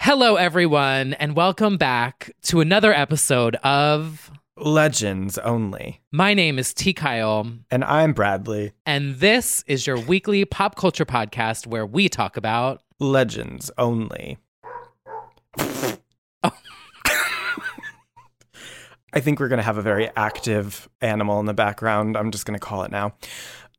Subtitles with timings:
[0.00, 6.00] Hello, everyone, and welcome back to another episode of Legends Only.
[6.12, 6.94] My name is T.
[6.94, 7.50] Kyle.
[7.68, 8.72] And I'm Bradley.
[8.86, 14.38] And this is your weekly pop culture podcast where we talk about Legends Only.
[19.12, 22.16] I think we're going to have a very active animal in the background.
[22.16, 23.14] I'm just going to call it now.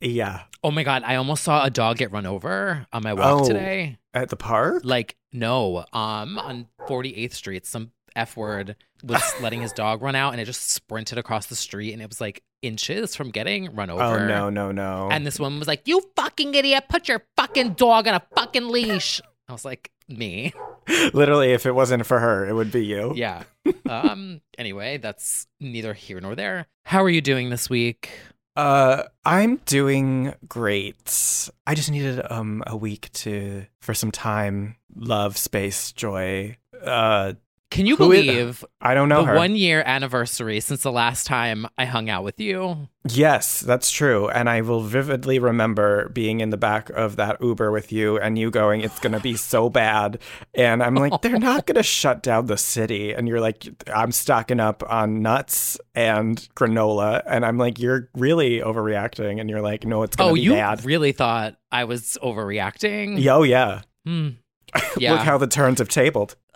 [0.02, 0.42] Yeah.
[0.64, 1.04] Oh my God.
[1.06, 3.98] I almost saw a dog get run over on my walk oh, today.
[4.14, 4.82] At the park?
[4.84, 5.86] Like, no.
[5.94, 10.46] Um, on 48th Street, some F word was letting his dog run out and it
[10.46, 14.02] just sprinted across the street and it was like inches from getting run over.
[14.04, 15.10] Oh, no, no, no.
[15.12, 18.68] And this woman was like, You fucking idiot, put your fucking dog on a fucking
[18.68, 19.22] leash.
[19.48, 20.54] I was like, Me.
[21.14, 23.14] Literally, if it wasn't for her, it would be you.
[23.16, 23.44] Yeah.
[23.88, 26.68] um, anyway, that's neither here nor there.
[26.86, 28.10] How are you doing this week?
[28.56, 31.50] Uh, I'm doing great.
[31.66, 36.58] I just needed um a week to for some time, love, space, joy.
[36.84, 37.34] Uh,
[37.72, 38.66] can you believe?
[38.82, 39.36] I don't know the her.
[39.36, 42.90] one year anniversary since the last time I hung out with you.
[43.08, 47.72] Yes, that's true, and I will vividly remember being in the back of that Uber
[47.72, 50.18] with you and you going, "It's gonna be so bad,"
[50.56, 54.60] and I'm like, "They're not gonna shut down the city," and you're like, "I'm stocking
[54.60, 60.02] up on nuts and granola," and I'm like, "You're really overreacting," and you're like, "No,
[60.02, 63.26] it's gonna oh, be bad." Oh, you bad." really thought I was overreacting?
[63.28, 63.82] Oh yeah.
[64.06, 64.30] Hmm.
[64.98, 65.14] Yeah.
[65.14, 66.36] Look how the turns have tabled.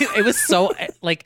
[0.16, 0.72] it was so
[1.02, 1.24] like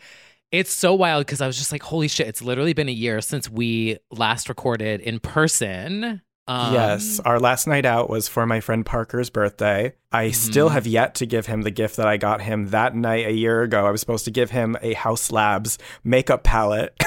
[0.50, 3.20] it's so wild because I was just like, holy shit, it's literally been a year
[3.20, 6.22] since we last recorded in person.
[6.46, 9.92] Um, yes, our last night out was for my friend Parker's birthday.
[10.10, 10.32] I mm-hmm.
[10.32, 13.32] still have yet to give him the gift that I got him that night a
[13.32, 13.86] year ago.
[13.86, 16.98] I was supposed to give him a Haus Labs makeup palette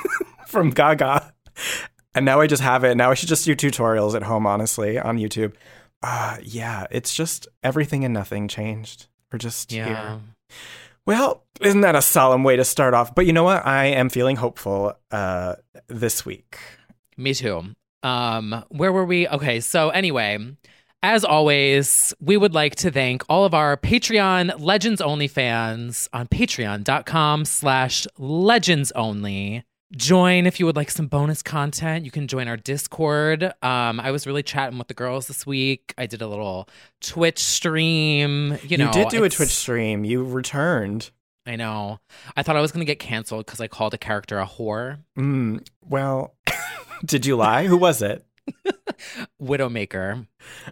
[0.46, 1.32] from Gaga.
[2.14, 2.96] And now I just have it.
[2.96, 5.54] Now I should just do tutorials at home, honestly, on YouTube.
[6.02, 9.06] Uh, yeah, it's just everything and nothing changed.
[9.32, 9.86] We're just yeah.
[9.86, 10.20] here.
[11.10, 13.16] Well, isn't that a solemn way to start off?
[13.16, 13.66] But you know what?
[13.66, 15.56] I am feeling hopeful uh,
[15.88, 16.56] this week.
[17.16, 17.64] Me too.
[18.04, 19.26] Um, where were we?
[19.26, 20.38] Okay, so anyway,
[21.02, 26.28] as always, we would like to thank all of our Patreon Legends Only fans on
[26.28, 32.04] patreon.com slash legends only join if you would like some bonus content.
[32.04, 33.44] You can join our discord.
[33.62, 35.94] Um i was really chatting with the girls this week.
[35.98, 36.68] I did a little
[37.00, 40.04] twitch stream you know you did do a twitch stream.
[40.04, 41.10] You returned.
[41.46, 42.00] I know.
[42.36, 44.98] I thought i was gonna get canceled because i called a character a whore.
[45.18, 46.34] Mm, well
[47.04, 47.66] did you lie?
[47.66, 48.24] Who was it?
[49.42, 50.26] Widowmaker.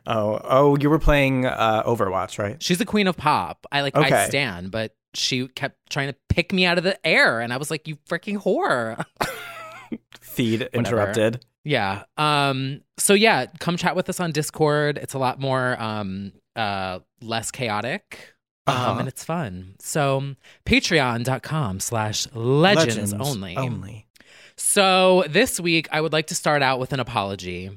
[0.07, 2.63] Oh oh you were playing uh overwatch right?
[2.63, 3.67] She's the queen of pop.
[3.73, 4.15] I like okay.
[4.15, 7.57] i stand but she kept trying to pick me out of the air and I
[7.57, 9.05] was like, you freaking whore.
[10.21, 11.45] Feed interrupted.
[11.65, 12.05] Yeah.
[12.17, 14.99] Um so yeah, come chat with us on Discord.
[14.99, 18.35] It's a lot more um uh less chaotic.
[18.67, 18.97] Um, uh-huh.
[19.01, 19.77] and it's fun.
[19.81, 20.35] So
[20.67, 23.57] patreon.com slash legends only.
[23.57, 24.07] Only.
[24.57, 27.71] So this week I would like to start out with an apology.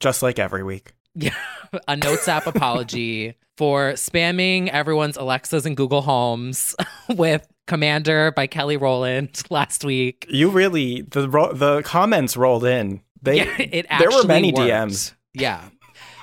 [0.00, 0.92] Just like every week.
[1.14, 1.34] Yeah.
[1.88, 6.74] a notes app apology for spamming everyone's Alexas and Google Homes
[7.08, 10.26] with Commander by Kelly Rowland last week.
[10.28, 13.00] You really the the comments rolled in.
[13.22, 14.68] They yeah, it there were many worked.
[14.68, 15.14] DMs.
[15.32, 15.62] Yeah.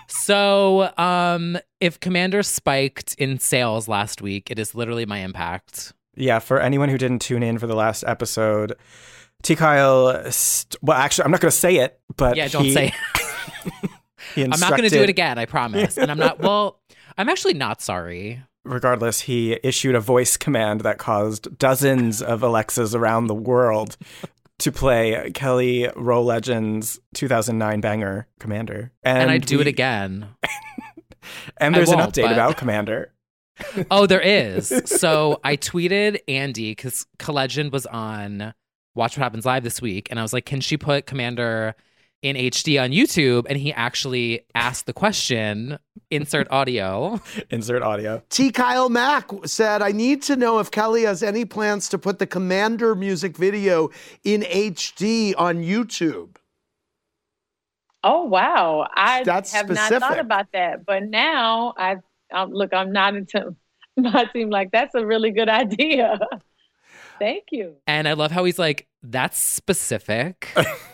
[0.08, 5.94] So, um, if Commander spiked in sales last week, it is literally my impact.
[6.16, 8.76] Yeah, for anyone who didn't tune in for the last episode,
[9.42, 9.56] T.
[9.56, 10.30] Kyle.
[10.30, 12.94] St- well, actually, I'm not going to say it, but Yeah, don't he- say.
[13.64, 13.72] he
[14.38, 15.38] I'm not going to do it again.
[15.38, 15.98] I promise.
[15.98, 16.40] And I'm not.
[16.52, 16.80] Well,
[17.18, 18.42] I'm actually not sorry.
[18.64, 23.98] Regardless, he issued a voice command that caused dozens of Alexas around the world
[24.60, 28.92] to play Kelly Rowland Legends 2009 banger Commander.
[29.04, 30.28] And, I do we- it again.
[31.58, 33.12] And there's an update but- about Commander.
[33.92, 34.74] Oh, there is.
[34.86, 38.56] So I tweeted Andy because Legend was on
[38.96, 41.76] Watch What Happens Live this week, and I was like, "Can she put Commander
[42.22, 45.78] in HD on YouTube?" And he actually asked the question.
[46.10, 47.22] Insert audio.
[47.50, 48.22] Insert audio.
[48.30, 48.52] T.
[48.52, 52.28] Kyle Mack said, I need to know if Kelly has any plans to put the
[52.28, 53.90] Commander music video
[54.24, 56.36] in HD on YouTube.
[58.04, 61.98] Oh wow, I That's have not thought about that, but now I
[62.32, 62.74] um, look.
[62.74, 63.56] I'm not into.
[64.04, 66.20] I seem like that's a really good idea.
[67.20, 67.76] Thank you.
[67.86, 70.50] And I love how he's like, "That's specific,"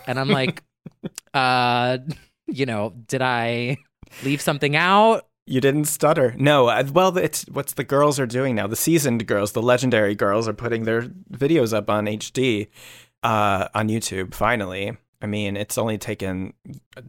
[0.06, 0.64] and I'm like,
[1.34, 2.00] "Uh,
[2.48, 3.78] you know, did I
[4.24, 6.36] leave something out?" You didn't stutter.
[6.38, 8.68] No, uh, well, it's what's the girls are doing now.
[8.68, 12.68] The seasoned girls, the legendary girls, are putting their videos up on HD
[13.24, 14.34] uh, on YouTube.
[14.34, 16.54] Finally, I mean, it's only taken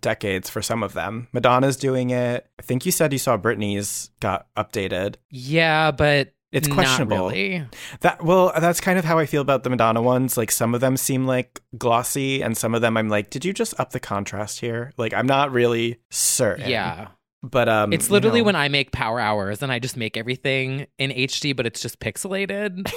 [0.01, 1.29] decades for some of them.
[1.33, 2.47] Madonna's doing it.
[2.59, 5.17] I think you said you saw Britney's got updated.
[5.31, 7.29] Yeah, but It's not questionable.
[7.29, 7.65] really.
[8.01, 10.37] That well, that's kind of how I feel about the Madonna ones.
[10.37, 13.53] Like some of them seem like glossy, and some of them I'm like, did you
[13.53, 14.93] just up the contrast here?
[14.97, 16.71] Like I'm not really certain.
[16.71, 17.09] Yeah.
[17.43, 18.47] but um, It's you literally know.
[18.47, 22.01] when I make power hours and I just make everything in HD, but it's just
[22.01, 22.91] pixelated,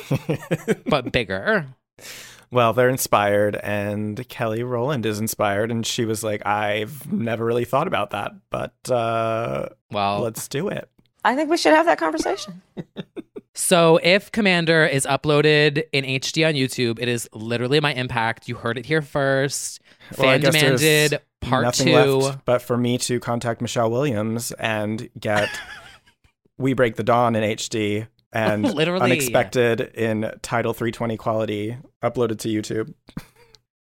[0.89, 1.67] but bigger.
[2.51, 7.63] Well, they're inspired, and Kelly Rowland is inspired, and she was like, "I've never really
[7.65, 10.89] thought about that, but uh, Well, let's do it."
[11.23, 12.61] I think we should have that conversation.
[13.53, 18.47] so if Commander is uploaded in HD on YouTube, it is literally my impact.
[18.47, 19.81] You heard it here first.
[20.17, 22.15] Well, Fan demanded part nothing two.
[22.17, 25.49] left but for me to contact Michelle Williams and get
[26.57, 29.03] "We Break the Dawn" in HD and Literally.
[29.03, 32.93] unexpected in Title 320 quality uploaded to YouTube.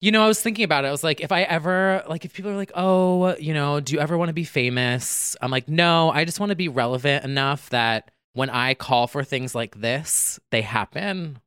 [0.02, 0.88] You know, I was thinking about it.
[0.88, 3.94] I was like, if I ever, like, if people are like, oh, you know, do
[3.94, 5.36] you ever want to be famous?
[5.42, 9.24] I'm like, no, I just want to be relevant enough that when I call for
[9.24, 11.40] things like this, they happen.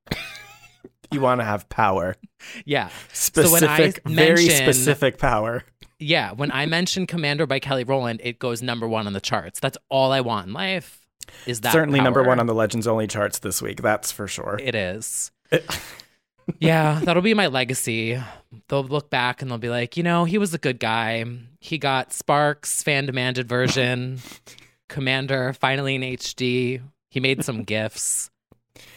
[1.10, 2.16] You want to have power,
[2.64, 2.88] Yeah.
[3.12, 5.64] specific, so very specific power.
[5.98, 6.32] Yeah.
[6.32, 9.60] When I mention Commander by Kelly Rowland, it goes number one on the charts.
[9.60, 10.98] That's all I want in life.
[11.46, 13.80] Is that Certainly number one on the Legends Only charts this week.
[13.82, 14.58] That's for sure.
[14.60, 15.30] It is.
[16.58, 18.20] yeah, that'll be my legacy.
[18.68, 21.24] They'll look back and they'll be like, you know, he was a good guy.
[21.60, 24.18] He got Sparks fan demanded version,
[24.92, 26.82] Commander finally in HD.
[27.10, 28.30] He made some gifts.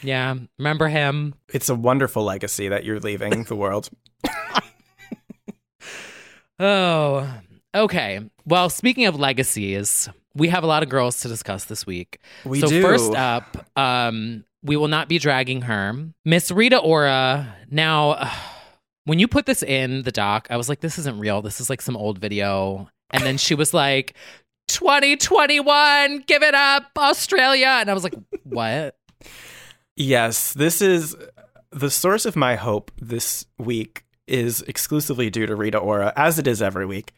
[0.02, 1.36] Yeah, remember him?
[1.54, 3.90] It's a wonderful legacy that you're leaving the world.
[6.60, 7.30] Oh,
[7.76, 8.22] okay.
[8.46, 12.20] Well, speaking of legacies, we have a lot of girls to discuss this week.
[12.46, 12.82] We so do.
[12.82, 15.94] first up, um, we will not be dragging her.
[16.24, 17.54] Miss Rita Ora.
[17.70, 18.32] Now,
[19.06, 21.42] when you put this in the doc, I was like, this isn't real.
[21.42, 22.90] This is like some old video.
[23.12, 24.16] And then she was like,
[24.68, 27.78] 2021, give it up, Australia.
[27.80, 28.98] And I was like, what?
[29.98, 31.16] Yes, this is
[31.72, 36.48] the source of my hope this week is exclusively due to Rita Ora, as it
[36.48, 37.14] is every week.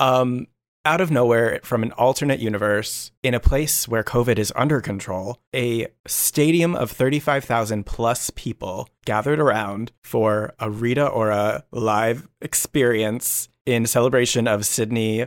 [0.00, 0.48] Um,
[0.84, 5.38] out of nowhere, from an alternate universe, in a place where COVID is under control,
[5.54, 13.84] a stadium of 35,000 plus people gathered around for a Rita Ora live experience in
[13.86, 15.26] celebration of Sydney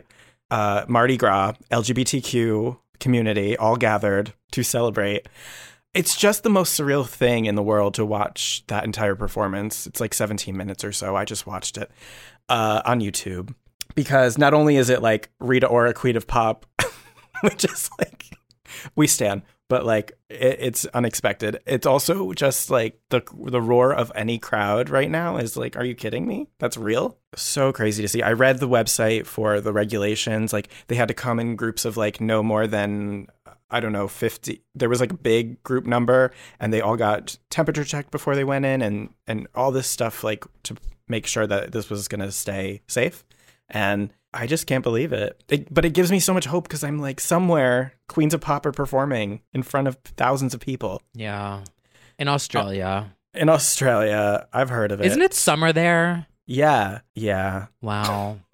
[0.52, 5.26] uh, Mardi Gras, LGBTQ community, all gathered to celebrate.
[5.94, 9.86] It's just the most surreal thing in the world to watch that entire performance.
[9.86, 11.16] It's like 17 minutes or so.
[11.16, 11.90] I just watched it
[12.50, 13.54] uh, on YouTube
[13.94, 16.66] because not only is it like Rita Ora, Queen of Pop,
[17.40, 18.26] which is like
[18.94, 19.42] we stand,
[19.72, 21.58] but like it, it's unexpected.
[21.64, 25.84] It's also just like the the roar of any crowd right now is like, are
[25.84, 26.48] you kidding me?
[26.58, 27.16] That's real.
[27.36, 28.20] So crazy to see.
[28.22, 30.52] I read the website for the regulations.
[30.52, 33.28] Like they had to come in groups of like no more than
[33.70, 34.62] I don't know, 50.
[34.74, 38.44] There was like a big group number and they all got temperature checked before they
[38.44, 40.76] went in and, and all this stuff, like to
[41.08, 43.24] make sure that this was going to stay safe.
[43.70, 45.42] And I just can't believe it.
[45.48, 48.66] it but it gives me so much hope because I'm like, somewhere Queens of Pop
[48.66, 51.02] are performing in front of thousands of people.
[51.14, 51.64] Yeah.
[52.18, 53.14] In Australia.
[53.34, 55.06] In Australia, I've heard of it.
[55.06, 56.26] Isn't it summer there?
[56.46, 57.00] Yeah.
[57.14, 57.66] Yeah.
[57.80, 58.38] Wow.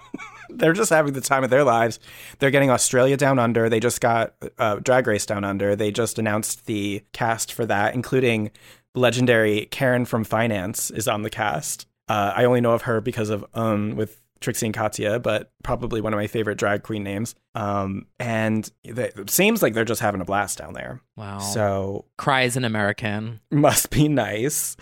[0.50, 1.98] they're just having the time of their lives.
[2.38, 3.68] They're getting Australia Down Under.
[3.68, 5.76] They just got uh, Drag Race Down Under.
[5.76, 8.50] They just announced the cast for that, including
[8.94, 11.86] legendary Karen from Finance is on the cast.
[12.08, 16.00] Uh, I only know of her because of um with Trixie and Katya, but probably
[16.00, 17.34] one of my favorite drag queen names.
[17.54, 21.00] Um, and they, it seems like they're just having a blast down there.
[21.16, 21.38] Wow.
[21.38, 23.40] So Cries an American.
[23.50, 24.76] must be nice.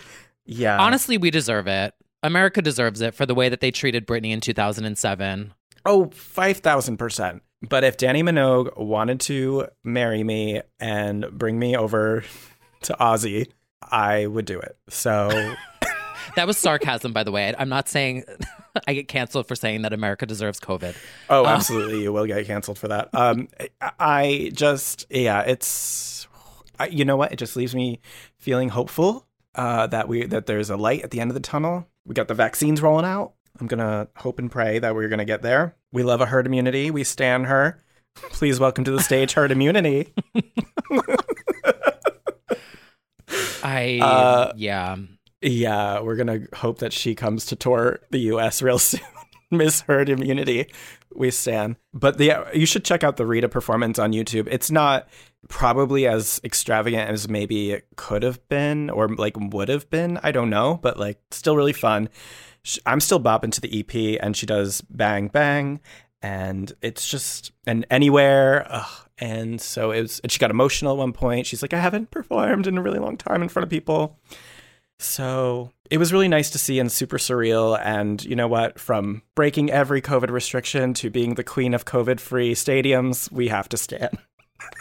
[0.45, 0.77] Yeah.
[0.79, 1.93] Honestly, we deserve it.
[2.23, 5.53] America deserves it for the way that they treated Britney in 2007.
[5.85, 7.41] Oh, 5,000%.
[7.67, 12.23] But if Dannii Minogue wanted to marry me and bring me over
[12.83, 13.49] to Aussie,
[13.81, 14.77] I would do it.
[14.89, 15.29] So
[16.35, 17.53] That was sarcasm, by the way.
[17.57, 18.23] I'm not saying
[18.87, 20.95] I get canceled for saying that America deserves COVID.
[21.29, 22.01] Oh, Uh, absolutely.
[22.03, 23.09] You will get canceled for that.
[23.13, 23.47] Um,
[23.81, 26.27] I- I just, yeah, it's,
[26.79, 27.31] I, you know what?
[27.31, 27.99] It just leaves me
[28.37, 31.87] feeling hopeful uh, that we that there's a light at the end of the tunnel.
[32.05, 33.33] We got the vaccines rolling out.
[33.59, 35.75] I'm gonna hope and pray that we're gonna get there.
[35.91, 36.91] We love a herd immunity.
[36.91, 37.83] We stand her.
[38.15, 40.13] Please welcome to the stage, herd immunity.
[43.63, 44.97] I, Uh, yeah.
[45.41, 48.61] Yeah, we're gonna hope that she comes to tour the U.S.
[48.61, 49.01] real soon.
[49.49, 50.69] Miss Herd Immunity,
[51.15, 51.77] we stand.
[51.93, 54.47] But the you should check out the Rita performance on YouTube.
[54.51, 55.07] It's not
[55.47, 60.19] probably as extravagant as maybe it could have been or like would have been.
[60.23, 62.09] I don't know, but like still really fun.
[62.85, 65.79] I'm still bopping to the EP, and she does Bang Bang,
[66.21, 68.67] and it's just and anywhere.
[68.69, 69.03] Ugh.
[69.19, 70.19] And so it was.
[70.19, 71.47] And she got emotional at one point.
[71.47, 74.19] She's like, I haven't performed in a really long time in front of people.
[74.99, 77.79] So it was really nice to see and super surreal.
[77.83, 78.79] And you know what?
[78.79, 83.69] From breaking every COVID restriction to being the queen of COVID free stadiums, we have
[83.69, 84.17] to stand.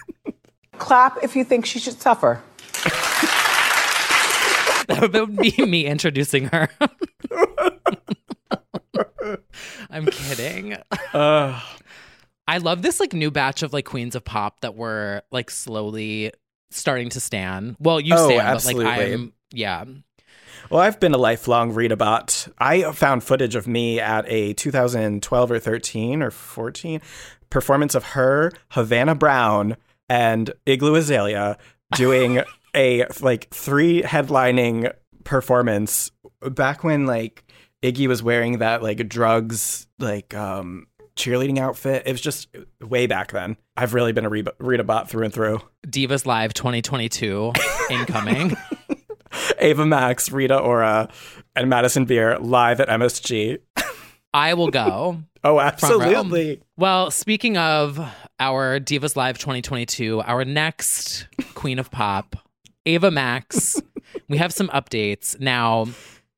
[0.78, 2.42] Clap if you think she should suffer.
[4.88, 6.68] That would be me introducing her.
[9.90, 10.76] I'm kidding.
[11.12, 11.62] Ugh.
[12.48, 16.30] I love this like new batch of like queens of pop that were like slowly
[16.70, 17.74] starting to stand.
[17.80, 19.84] Well, you Oh, stand, but like I'm yeah.
[20.70, 22.48] Well, I've been a lifelong Rita bot.
[22.58, 27.00] I found footage of me at a 2012 or 13 or 14
[27.50, 29.76] performance of her, Havana Brown,
[30.08, 31.56] and Iggy Azalea
[31.94, 32.42] doing
[32.74, 34.92] a like three headlining
[35.24, 36.10] performance
[36.50, 37.44] back when like
[37.82, 42.02] Iggy was wearing that like drugs like um cheerleading outfit.
[42.06, 42.48] It was just
[42.80, 43.56] way back then.
[43.76, 45.60] I've really been a Rita bot through and through.
[45.86, 47.52] Divas Live 2022
[47.90, 48.56] incoming.
[49.58, 51.08] Ava Max, Rita Ora,
[51.54, 53.58] and Madison Beer live at MSG.
[54.34, 55.22] I will go.
[55.44, 56.60] Oh, absolutely.
[56.76, 58.00] Well, speaking of
[58.40, 62.34] our Divas Live 2022, our next Queen of Pop,
[62.84, 63.80] Ava Max,
[64.28, 65.38] we have some updates.
[65.38, 65.86] Now,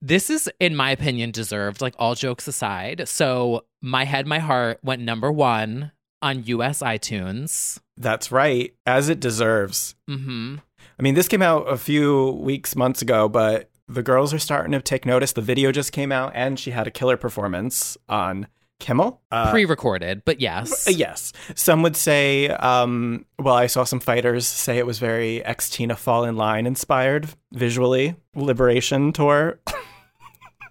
[0.02, 3.08] this is, in my opinion, deserved, like all jokes aside.
[3.08, 7.80] So, My Head, My Heart went number one on US iTunes.
[7.96, 9.94] That's right, as it deserves.
[10.06, 10.56] hmm
[10.98, 14.72] I mean, this came out a few weeks, months ago, but the girls are starting
[14.72, 15.32] to take notice.
[15.32, 18.48] The video just came out, and she had a killer performance on
[18.80, 19.20] Kimmel.
[19.30, 20.88] Uh, Pre recorded, but yes.
[20.88, 21.32] uh, yes.
[21.54, 26.24] Some would say, um, well, I saw some fighters say it was very Xtina Fall
[26.24, 28.16] in Line inspired visually.
[28.34, 29.60] Liberation tour.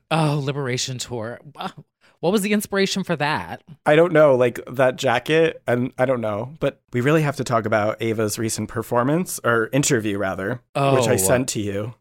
[0.09, 1.39] Oh, Liberation Tour.
[1.53, 1.71] Wow.
[2.19, 3.61] What was the inspiration for that?
[3.85, 7.43] I don't know, like that jacket, and I don't know, but we really have to
[7.43, 11.17] talk about Ava's recent performance or interview, rather, which I Oh.
[11.17, 11.93] sent to you.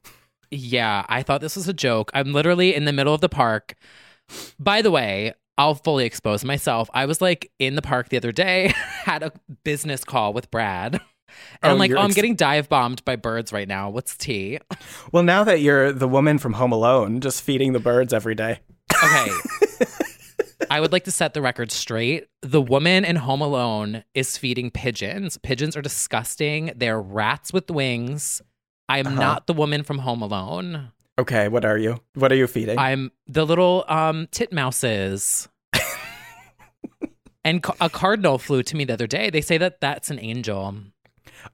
[0.50, 2.10] Yeah, I thought this was a joke.
[2.14, 3.74] I'm literally in the middle of the park.
[4.58, 6.88] By the way, I'll fully expose myself.
[6.94, 8.68] I was like in the park the other day,
[9.04, 9.32] had a
[9.64, 10.94] business call with Brad.
[10.94, 11.02] And
[11.64, 13.90] Oh, I'm like, oh, I'm ex- getting dive bombed by birds right now.
[13.90, 14.58] What's tea?
[15.12, 18.60] Well, now that you're the woman from Home Alone, just feeding the birds every day.
[19.04, 19.28] Okay.
[20.70, 22.26] I would like to set the record straight.
[22.42, 25.38] The woman in Home Alone is feeding pigeons.
[25.38, 26.72] Pigeons are disgusting.
[26.76, 28.42] They're rats with wings.
[28.88, 29.16] I'm Uh-huh.
[29.20, 30.92] not the woman from Home Alone.
[31.18, 32.00] Okay, what are you?
[32.14, 32.78] What are you feeding?
[32.78, 35.48] I'm the little um titmouses.
[37.44, 39.30] and ca- a cardinal flew to me the other day.
[39.30, 40.74] They say that that's an angel.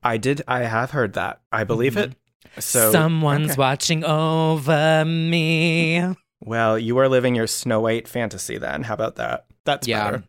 [0.02, 0.42] I did.
[0.48, 1.42] I have heard that.
[1.52, 2.14] I believe it.
[2.58, 3.58] So Someone's okay.
[3.58, 6.02] watching over me.
[6.44, 8.58] Well, you are living your Snow White fantasy.
[8.58, 9.46] Then, how about that?
[9.64, 10.10] That's yeah.
[10.10, 10.24] better.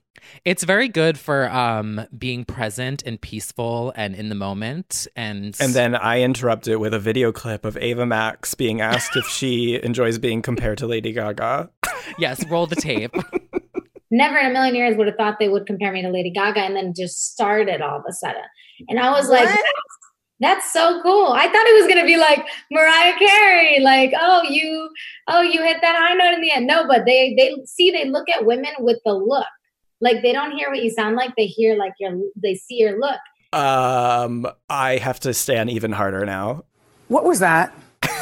[0.46, 5.74] It's very good for um being present and peaceful and in the moment and And
[5.74, 9.79] then I interrupt it with a video clip of Ava Max being asked if she
[9.84, 11.70] enjoys being compared to Lady Gaga.
[12.17, 13.13] yes, roll the tape.
[14.12, 16.60] Never in a million years would have thought they would compare me to Lady Gaga,
[16.60, 18.43] and then just started all of a sudden.
[18.88, 19.55] And I was like, What?
[19.55, 19.98] that's,
[20.43, 21.31] that's so cool.
[21.33, 24.89] I thought it was gonna be like Mariah Carey, like, oh, you,
[25.27, 26.67] oh, you hit that high note in the end.
[26.67, 29.47] No, but they they see they look at women with the look.
[30.01, 33.00] Like they don't hear what you sound like; they hear like your, they see your
[33.00, 33.19] look.
[33.53, 36.65] Um, I have to stand even harder now.
[37.07, 37.73] What was that?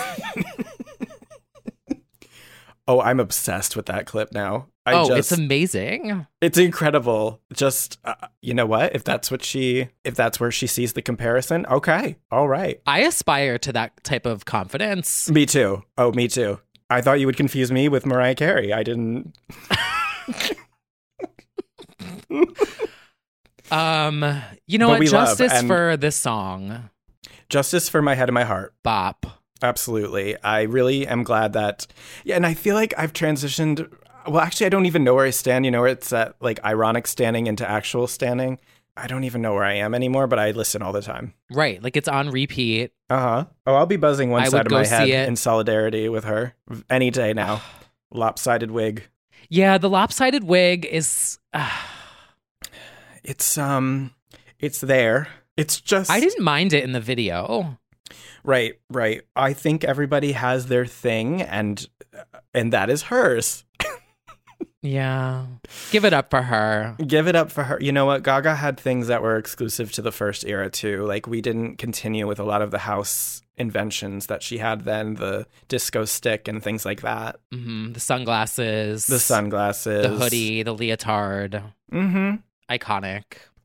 [2.87, 4.67] Oh, I'm obsessed with that clip now.
[4.91, 6.27] I oh, just, it's amazing.
[6.41, 7.41] It's incredible.
[7.53, 8.95] Just uh, you know what?
[8.95, 12.17] If that's what she if that's where she sees the comparison, okay.
[12.31, 12.81] All right.
[12.86, 15.29] I aspire to that type of confidence.
[15.29, 15.83] Me too.
[15.98, 16.60] Oh, me too.
[16.89, 18.74] I thought you would confuse me with Mariah Carey.
[18.74, 19.33] I didn't
[23.71, 25.07] Um, you know But what?
[25.07, 26.89] Justice and- for this song.
[27.50, 28.74] Justice for my head and my heart.
[28.83, 29.25] Bop.
[29.62, 30.41] Absolutely.
[30.41, 31.88] I really am glad that
[32.24, 33.91] Yeah, and I feel like I've transitioned
[34.27, 36.63] well, actually I don't even know where I stand, you know, where it's at like
[36.63, 38.59] ironic standing into actual standing.
[38.97, 41.33] I don't even know where I am anymore, but I listen all the time.
[41.49, 41.81] Right.
[41.81, 42.91] Like it's on repeat.
[43.09, 43.45] Uh huh.
[43.65, 45.27] Oh, I'll be buzzing one I side of my head it.
[45.27, 46.53] in solidarity with her
[46.89, 47.61] any day now.
[48.11, 49.07] Lopsided wig.
[49.49, 51.39] Yeah, the lopsided wig is.
[53.23, 54.15] It's um,
[54.59, 55.27] it's there.
[55.57, 57.77] It's just I didn't mind it in the video.
[58.43, 59.21] right, right.
[59.35, 61.87] I think everybody has their thing, and
[62.53, 63.63] and that is hers.
[64.81, 65.45] Yeah.
[65.91, 66.95] Give it up for her.
[67.05, 67.77] Give it up for her.
[67.79, 68.23] You know what?
[68.23, 71.05] Gaga had things that were exclusive to the first era too.
[71.05, 75.15] Like we didn't continue with a lot of the house inventions that she had then,
[75.15, 77.35] the disco stick and things like that.
[77.51, 81.61] hmm The sunglasses, The sunglasses, the hoodie, the leotard.
[81.91, 82.35] Mm-hmm.
[82.71, 83.23] Iconic.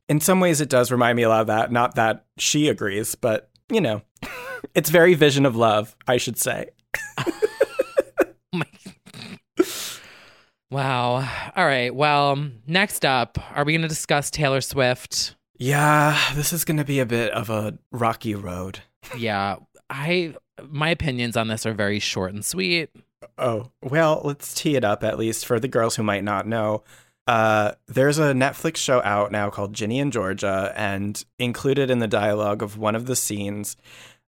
[0.08, 1.72] In some ways, it does remind me a lot of that.
[1.72, 4.02] Not that she agrees, but you know,
[4.74, 6.66] it's very vision of love, I should say.
[10.70, 11.28] Wow.
[11.54, 11.94] All right.
[11.94, 15.36] Well, next up, are we going to discuss Taylor Swift?
[15.58, 18.80] Yeah, this is going to be a bit of a rocky road.
[19.16, 19.56] Yeah.
[19.88, 20.34] I
[20.68, 22.90] my opinions on this are very short and sweet.
[23.38, 26.82] Oh, well, let's tee it up at least for the girls who might not know.
[27.26, 32.06] Uh, there's a Netflix show out now called Ginny and Georgia, and included in the
[32.06, 33.76] dialogue of one of the scenes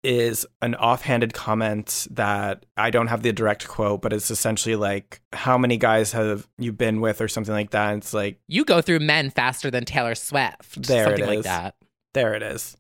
[0.03, 5.21] is an offhanded comment that I don't have the direct quote, but it's essentially like,
[5.33, 7.93] How many guys have you been with, or something like that?
[7.93, 10.87] And it's like, You go through men faster than Taylor Swift.
[10.87, 11.75] There it something like that.
[12.15, 12.77] There it is.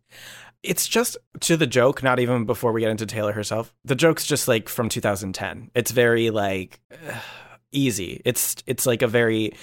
[0.62, 3.74] It's just to the joke, not even before we get into Taylor herself.
[3.84, 5.70] The joke's just like from 2010.
[5.74, 6.80] It's very like
[7.72, 8.20] easy.
[8.24, 9.54] It's it's like a very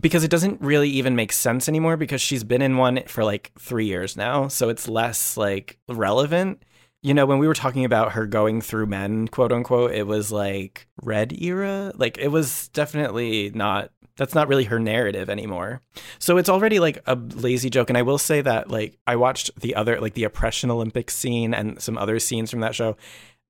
[0.00, 3.52] because it doesn't really even make sense anymore because she's been in one for like
[3.58, 6.64] 3 years now, so it's less like relevant.
[7.02, 10.30] You know, when we were talking about her going through men, quote unquote, it was
[10.30, 11.92] like red era.
[11.96, 15.80] Like it was definitely not that's not really her narrative anymore.
[16.18, 17.88] So it's already like a lazy joke.
[17.88, 21.54] And I will say that like I watched the other like the oppression Olympics scene
[21.54, 22.96] and some other scenes from that show.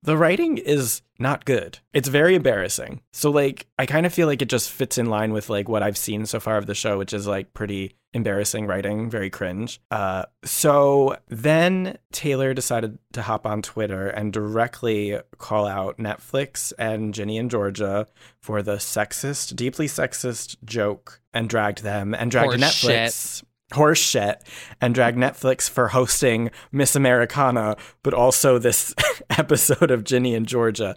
[0.03, 1.79] The writing is not good.
[1.93, 3.01] It's very embarrassing.
[3.11, 5.83] So like I kind of feel like it just fits in line with like what
[5.83, 9.81] I've seen so far of the show, which is like pretty embarrassing writing, very cringe.
[9.91, 17.13] Uh so then Taylor decided to hop on Twitter and directly call out Netflix and
[17.13, 18.07] Ginny and Georgia
[18.39, 24.43] for the sexist, deeply sexist joke and dragged them and dragged Horse Netflix horse shit
[24.81, 28.93] and drag Netflix for hosting Miss Americana, but also this
[29.29, 30.95] episode of Ginny and Georgia.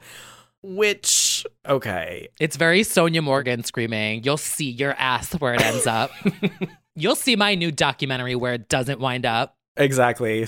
[0.62, 2.28] Which, okay.
[2.40, 6.10] It's very Sonja Morgan screaming, You'll see your ass where it ends up.
[6.96, 9.56] You'll see my new documentary where it doesn't wind up.
[9.76, 10.46] Exactly.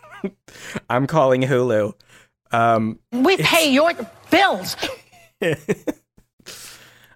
[0.90, 1.94] I'm calling Hulu.
[2.52, 3.92] Um, We pay your
[4.30, 4.76] bills.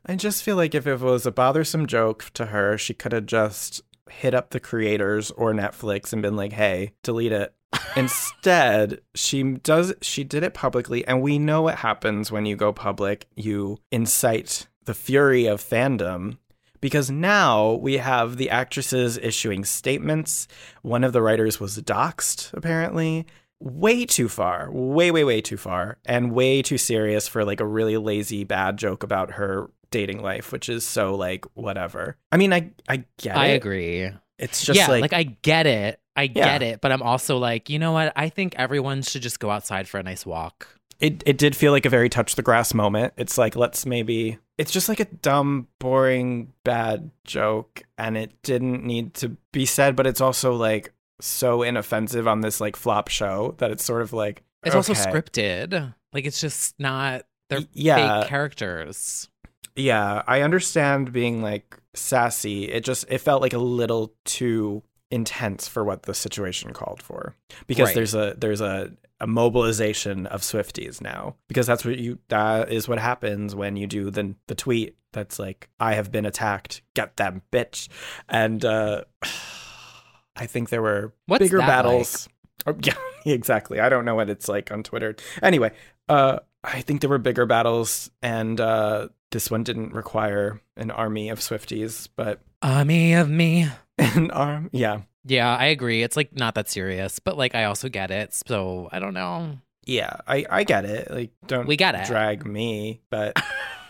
[0.07, 3.27] I just feel like if it was a bothersome joke to her, she could have
[3.27, 7.55] just hit up the creators or Netflix and been like, "Hey, delete it."
[7.97, 12.73] Instead, she does she did it publicly and we know what happens when you go
[12.73, 13.27] public.
[13.37, 16.39] You incite the fury of fandom
[16.81, 20.49] because now we have the actresses issuing statements.
[20.83, 23.27] One of the writers was doxxed apparently.
[23.61, 27.67] Way too far, way, way, way too far, and way too serious for like a
[27.67, 32.17] really lazy, bad joke about her dating life, which is so like whatever.
[32.31, 33.57] I mean, I I get I it.
[33.57, 34.11] agree.
[34.39, 35.99] It's just yeah, like, like, I get it.
[36.15, 36.45] I Yeah.
[36.45, 36.81] get it.
[36.81, 38.13] But I'm also like, you know what?
[38.15, 40.69] I think everyone should just go outside for a nice walk.
[41.01, 43.15] It it did feel like a very touch the grass moment.
[43.17, 48.85] It's like let's maybe it's just like a dumb, boring, bad joke, and it didn't
[48.85, 49.95] need to be said.
[49.95, 54.13] But it's also like so inoffensive on this like flop show that it's sort of
[54.13, 55.95] like It's also scripted.
[56.13, 58.21] Like it's just not they're yeah.
[58.21, 59.29] fake characters.
[59.77, 62.65] Yeah, I understand being like sassy.
[62.65, 67.35] It just it felt like a little too intense for what the situation called for.
[67.67, 67.95] Because Right.
[67.95, 71.35] there's a there's a a mobilization of Swifties now.
[71.49, 75.39] Because that's what you that is what happens when you do the the tweet that's
[75.39, 76.83] like I have been attacked.
[76.95, 77.89] Get them, bitch.
[78.29, 79.05] And uh
[80.37, 82.29] I think there were What's bigger battles.
[82.67, 82.95] Oh, yeah,
[83.25, 83.81] exactly.
[83.81, 85.17] I don't know what it's like on Twitter.
[85.43, 85.73] Anyway,
[86.09, 91.29] uh I think there were bigger battles and uh this one didn't require an army
[91.29, 93.69] of Swifties, but Army of me.
[94.17, 95.01] an arm yeah.
[95.25, 96.03] Yeah, I agree.
[96.03, 98.33] It's like not that serious, but like I also get it.
[98.47, 99.59] So I don't know.
[99.85, 101.11] Yeah, I I get it.
[101.11, 102.07] Like don't We get it.
[102.07, 103.37] drag me, but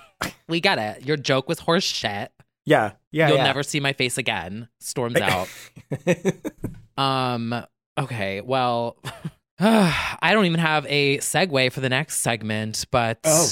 [0.49, 1.07] We get it.
[1.07, 2.33] Your joke was horse shit.
[2.65, 3.29] yeah, yeah.
[3.29, 3.45] You'll yeah.
[3.45, 4.69] never see my face again.
[4.81, 5.49] Storms out.
[6.97, 7.55] Um.
[7.97, 8.41] Okay.
[8.41, 8.97] Well,
[9.61, 13.49] I don't even have a segue for the next segment, but Oh.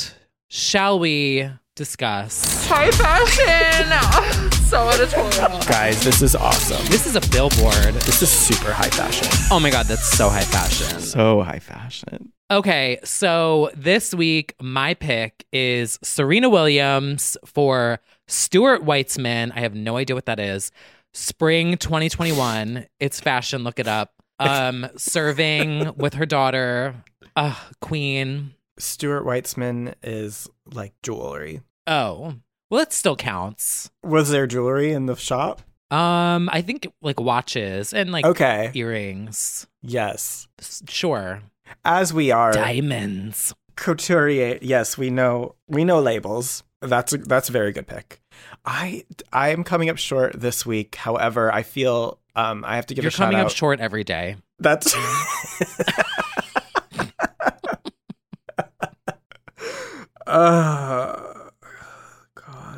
[0.49, 2.67] shall we discuss?
[2.67, 4.51] High fashion.
[4.67, 5.61] So editorial.
[5.69, 6.85] Guys, this is awesome.
[6.87, 7.95] This is a billboard.
[8.03, 9.29] This is super high fashion.
[9.51, 11.01] Oh my god, that's so high fashion.
[11.01, 12.33] So high fashion.
[12.51, 19.53] Okay, so this week my pick is Serena Williams for Stuart Weitzman.
[19.55, 20.73] I have no idea what that is.
[21.15, 22.87] Spring 2021.
[22.99, 23.63] It's fashion.
[23.63, 24.15] Look it up.
[24.41, 26.95] Um, serving with her daughter,
[27.37, 28.53] uh, Queen.
[28.79, 31.63] Stuart Weitzman is like jewelry.
[31.87, 32.35] Oh,
[32.71, 33.91] well, it still counts.
[34.03, 35.63] Was there jewelry in the shop?
[35.91, 38.71] Um, I think like watches and like Okay.
[38.75, 39.67] earrings.
[39.83, 40.49] Yes.
[40.89, 41.43] Sure.
[41.85, 43.55] As we are Diamonds.
[43.77, 46.65] couturier, yes, we know we know labels.
[46.83, 48.21] That's a, that's a very good pick.
[48.65, 50.97] I I am coming up short this week.
[50.97, 53.53] However, I feel um I have to give You're coming up out.
[53.53, 54.37] short every day.
[54.59, 54.95] That's
[60.27, 61.16] uh,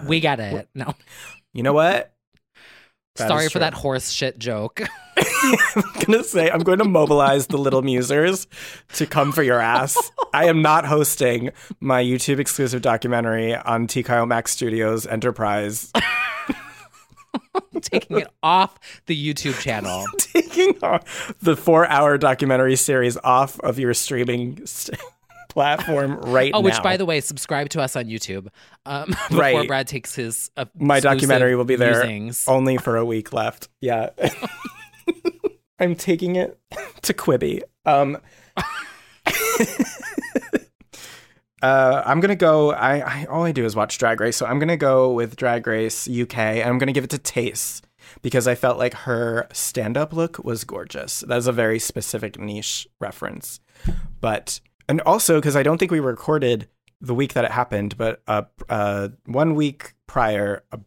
[0.09, 0.69] We get it.
[0.75, 0.95] No.
[1.53, 2.13] you know what?
[3.17, 4.81] That Sorry for that horse shit joke.
[5.43, 8.47] I'm gonna say I'm going to mobilize the little musers
[8.95, 9.97] to come for your ass.
[10.33, 15.93] I am not hosting my YouTube exclusive documentary on TKO Max Studios Enterprise.
[17.81, 20.05] Taking it off the YouTube channel.
[20.19, 25.01] Taking off the four-hour documentary series off of your streaming st-
[25.59, 26.59] platform right now.
[26.59, 26.65] Oh, now.
[26.67, 28.47] which by the way, subscribe to us on YouTube.
[28.87, 29.67] Um, before Right.
[29.67, 32.47] Brad takes his uh, my documentary will be there musings.
[32.47, 33.69] only for a week left.
[33.81, 34.11] Yeah.
[35.81, 36.59] I'm taking it
[37.03, 37.63] to Quibi.
[37.85, 38.19] Um
[41.61, 42.71] Uh, I'm gonna go.
[42.71, 45.67] I, I all I do is watch Drag Race, so I'm gonna go with Drag
[45.67, 47.83] Race UK, and I'm gonna give it to Tayce
[48.23, 51.25] because I felt like her stand-up look was gorgeous.
[51.27, 53.59] That's a very specific niche reference,
[54.21, 56.69] but and also because I don't think we recorded
[57.01, 60.79] the week that it happened, but uh, uh, one week prior, uh,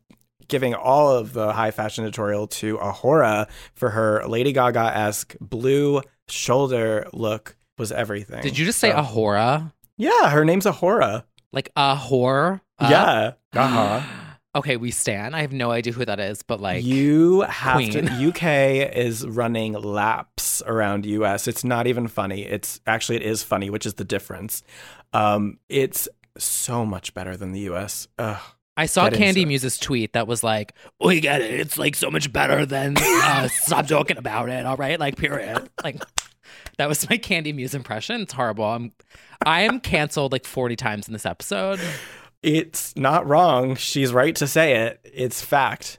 [0.47, 6.01] giving all of the high fashion tutorial to A'Whora for her Lady Gaga esque blue
[6.27, 8.41] shoulder look was everything.
[8.41, 9.71] Did you just say So- A'Whora?
[9.97, 11.23] Yeah, her name's A'Whora.
[11.53, 12.61] Like a whore?
[12.79, 13.33] yeah.
[13.53, 14.01] Uh huh.
[14.53, 15.33] Okay, we stand.
[15.33, 17.91] I have no idea who that is, but like you have Queen.
[18.05, 18.29] to.
[18.29, 21.47] UK is running laps around US.
[21.47, 22.43] It's not even funny.
[22.43, 24.61] It's actually it is funny, which is the difference.
[25.13, 28.07] Um, it's so much better than the US.
[28.17, 28.41] Ugh.
[28.77, 29.45] I saw Get Candy.
[29.45, 31.59] Muse's tweet that was like, "We get it.
[31.59, 34.65] It's like so much better than uh, stop talking about it.
[34.65, 35.69] All right, like period.
[35.83, 36.01] Like
[36.77, 38.21] that was my Candy Muse impression.
[38.21, 38.65] It's horrible.
[38.65, 38.91] I'm
[39.45, 41.79] I am canceled like forty times in this episode.
[42.43, 43.75] It's not wrong.
[43.75, 44.99] She's right to say it.
[45.03, 45.97] It's fact.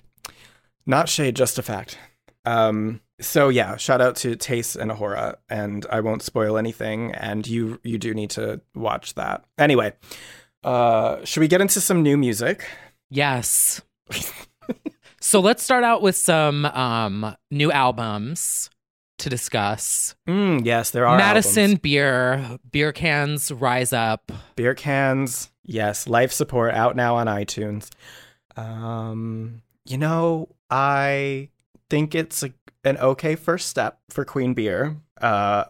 [0.87, 1.99] Not shade, just a fact.
[2.45, 7.47] Um, so yeah, shout out to Tayce and A'Whora, and I won't spoil anything, and
[7.47, 9.45] you you do need to watch that.
[9.59, 9.93] Anyway,
[10.65, 12.67] uh, should we get into some new music?
[13.11, 13.81] Yes.
[15.21, 18.71] so let's start out with some um, new albums
[19.23, 20.15] to discuss.
[20.29, 21.81] Mm, yes, there are Madison albums.
[21.81, 24.31] Beer, Beer Cans Rise Up.
[24.57, 25.51] beer cans.
[25.65, 27.89] Yes, life support out now on iTunes.
[28.57, 31.49] Um, you know, I
[31.89, 32.53] think it's a,
[32.85, 34.97] an okay first step for Queen Beer.
[35.21, 35.65] Uh,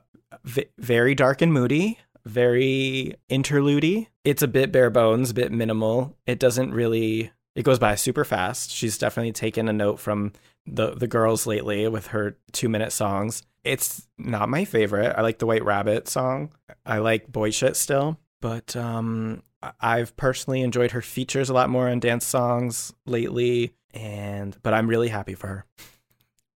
[0.44, 6.16] v- very dark and moody, very interlude It's a bit bare bones, a bit minimal.
[6.26, 7.32] It doesn't really.
[7.54, 8.70] It goes by super fast.
[8.70, 10.32] She's definitely taken a note from
[10.66, 13.42] the the girls lately with her two minute songs.
[13.64, 15.14] It's not my favorite.
[15.16, 16.52] I like the White Rabbit song.
[16.84, 19.42] I like Boy Shit still, but um,
[19.80, 23.74] I've personally enjoyed her features a lot more on dance songs lately.
[23.94, 25.66] And but I'm really happy for her.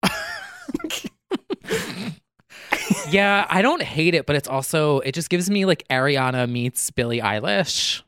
[3.11, 6.91] yeah, I don't hate it, but it's also it just gives me like Ariana meets
[6.91, 8.03] Billie Eilish.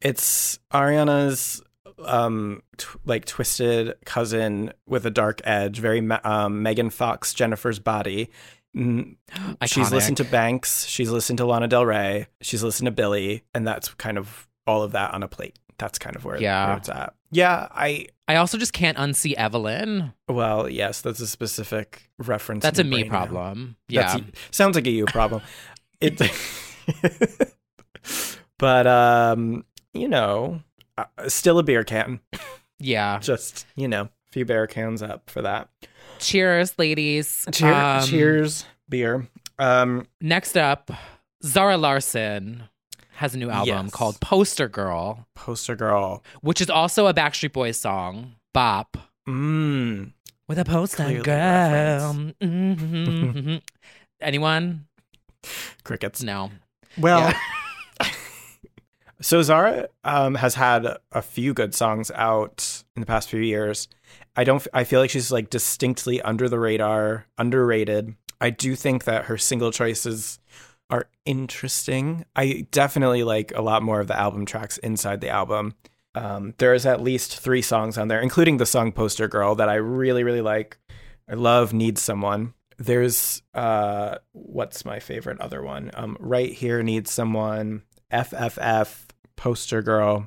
[0.00, 1.62] It's Ariana's
[2.04, 8.30] um tw- like twisted cousin with a dark edge, very um, Megan Fox, Jennifer's body.
[8.76, 9.16] Mm,
[9.66, 13.66] She's listened to Banks, she's listened to Lana Del Rey, she's listened to Billie, and
[13.66, 15.58] that's kind of all of that on a plate.
[15.78, 16.68] that's kind of where, Yeah.
[16.68, 17.14] where it's at.
[17.32, 20.12] Yeah, I I also just can't unsee Evelyn.
[20.28, 22.62] well, yes, that's a specific reference.
[22.62, 23.08] That's a me now.
[23.08, 23.76] problem.
[23.88, 24.20] That's Yeah.
[24.20, 25.40] a- sounds like a you problem.
[26.00, 26.20] it,
[28.58, 30.60] but um, you know,
[31.18, 32.20] uh, still a beer can.
[32.78, 33.18] Yeah.
[33.18, 35.68] Just you know, a few beer cans up for that.
[36.18, 37.46] Cheers, ladies.
[37.52, 39.26] Cheer, Um, cheers, beer.
[39.58, 40.90] Um, Next up,
[41.44, 42.64] Zara Larsson
[43.16, 43.90] has a new album Yes.
[43.94, 46.24] called Poster Girl, poster girl.
[46.40, 48.96] which is also a Backstreet Boys song, Bop.
[49.28, 50.12] Mmm.
[50.48, 52.14] With a poster Clearly girl.
[52.42, 53.60] Mhm.
[54.20, 54.86] Anyone?
[55.84, 56.22] Crickets.
[56.22, 56.50] No.
[56.98, 57.38] Well, Yeah.
[59.20, 63.88] so Zara um, has had a few good songs out in the past few years.
[64.36, 64.66] I don't.
[64.72, 68.14] I feel like she's like distinctly under the radar, underrated.
[68.40, 70.38] I do think that her single choices
[70.88, 72.24] are interesting.
[72.34, 75.74] I definitely like a lot more of the album tracks inside the album.
[76.14, 79.74] Um, there's at least three songs on there, including the song "Poster Girl" that I
[79.74, 80.78] really, really like.
[81.28, 85.90] I love "Needs Someone." There's uh, what's my favorite other one?
[85.94, 89.09] Um, "Right Here Needs Someone," "FFF,"
[89.40, 90.26] "Poster Girl."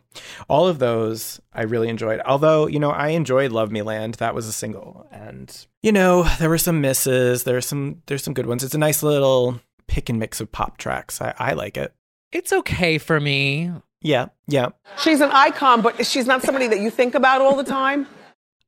[0.50, 2.20] All of those I really enjoyed.
[2.26, 6.24] Although you know, I enjoyed "Love Me Land." That was a single, and you know,
[6.40, 7.44] there were some misses.
[7.44, 8.64] There's some there's some good ones.
[8.64, 11.22] It's a nice little pick and mix of pop tracks.
[11.22, 11.94] I, I like it.
[12.32, 13.72] It's okay for me.
[14.02, 14.70] Yeah, yeah.
[14.98, 18.08] She's an icon, but she's not somebody that you think about all the time.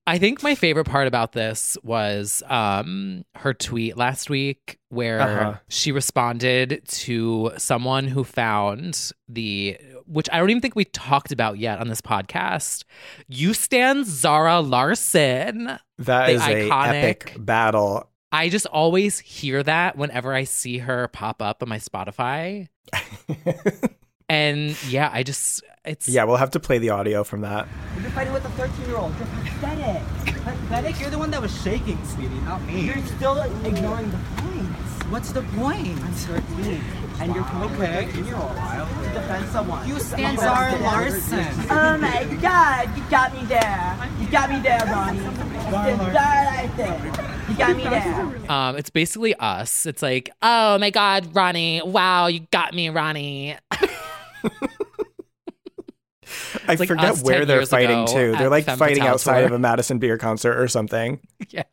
[0.07, 5.55] I think my favorite part about this was um, her tweet last week where Uh-huh.
[5.67, 11.57] she responded to someone who found the, which I don't even think we talked about
[11.57, 12.83] yet on this podcast.
[13.27, 15.79] You stand Zara Larsson.
[15.97, 18.09] That is a iconic- epic battle.
[18.31, 22.67] I just always hear that whenever I see her pop up on my Spotify.
[24.29, 27.67] and yeah, I just, it's, Yeah, we'll have to play the audio from that.
[28.01, 29.13] You're fighting with a 13 year old.
[29.17, 30.43] You're pathetic.
[30.43, 30.99] Pathetic?
[30.99, 32.81] You're the one that was shaking, sweetie, not me.
[32.81, 34.85] You're still ignoring the points.
[35.09, 35.87] What's the point?
[35.87, 36.81] I'm 13.
[37.19, 38.09] And you're okay.
[38.15, 38.89] You're all wild.
[38.89, 39.87] To defend someone.
[39.87, 41.45] You stand Zara Larsson.
[41.69, 44.09] Oh my god, you got me there.
[44.19, 45.19] You got me there, Ronnie.
[45.69, 47.25] Zara Larsson.
[47.49, 48.51] You got me there.
[48.51, 49.85] Um, it's basically us.
[49.85, 51.83] It's like, oh my God, Ronnie!
[51.85, 53.55] Wow, you got me, Ronnie.
[56.67, 58.31] I like forget where they're fighting too.
[58.37, 59.45] They're like Femme fighting outside tour.
[59.47, 61.19] of a Madison beer concert or something.
[61.49, 61.63] Yeah,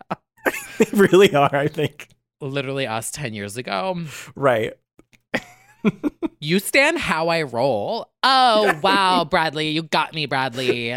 [0.79, 2.09] they really are, I think.
[2.41, 4.03] literally us ten years ago.
[4.35, 4.75] Right.
[6.39, 8.11] You stand how I roll.
[8.23, 10.93] Oh wow, Bradley, you got me, Bradley.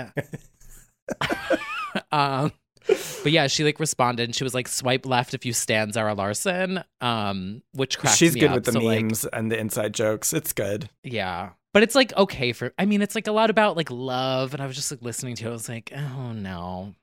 [2.12, 2.52] um,
[2.88, 4.24] but yeah, she like responded.
[4.24, 8.36] and She was like, "Swipe left if you stand Zara Larsson." Um, which cracks She's
[8.36, 8.56] good up.
[8.56, 10.34] with the So, like, memes and the inside jokes.
[10.34, 10.90] It's good.
[11.04, 11.52] Yeah.
[11.74, 14.64] But it's like okay for I mean, it's like a lot about like love and
[14.64, 15.50] I was just like listening to it.
[15.50, 16.96] I was like, oh no.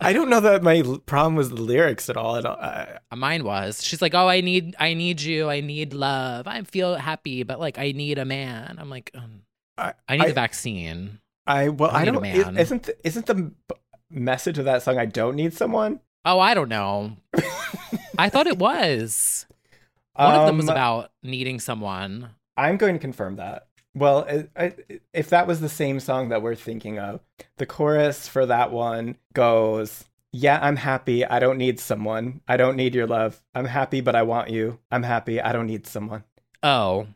[0.00, 2.36] I don't know that my problem was the lyrics at all.
[2.36, 2.56] At all.
[2.56, 3.82] I, Mine was.
[3.82, 5.48] She's like, Oh, I need I need you.
[5.48, 6.46] I need love.
[6.46, 8.76] I feel happy, but like I need a man.
[8.78, 9.42] I'm like, um,
[9.78, 11.20] I, I need I- the vaccine.
[11.46, 12.58] I well, I I, need a don't.
[12.58, 13.52] isn't the, isn't the
[14.10, 14.98] message of that song?
[14.98, 16.00] I don't need someone.
[16.24, 17.16] Oh, I don't know.
[18.18, 19.46] I thought it was.
[20.14, 22.30] One of them was Um, about needing someone.
[22.56, 23.66] I'm going to confirm that.
[23.94, 24.74] Well, I, I,
[25.12, 27.20] if that was the same song that we're thinking of,
[27.58, 31.24] the chorus for that one goes, Yeah, I'm happy.
[31.24, 32.40] I don't need someone.
[32.48, 33.42] I don't need your love.
[33.54, 34.78] I'm happy, but I want you.
[34.90, 35.40] I'm happy.
[35.40, 36.24] I don't need someone.
[36.62, 37.06] Oh.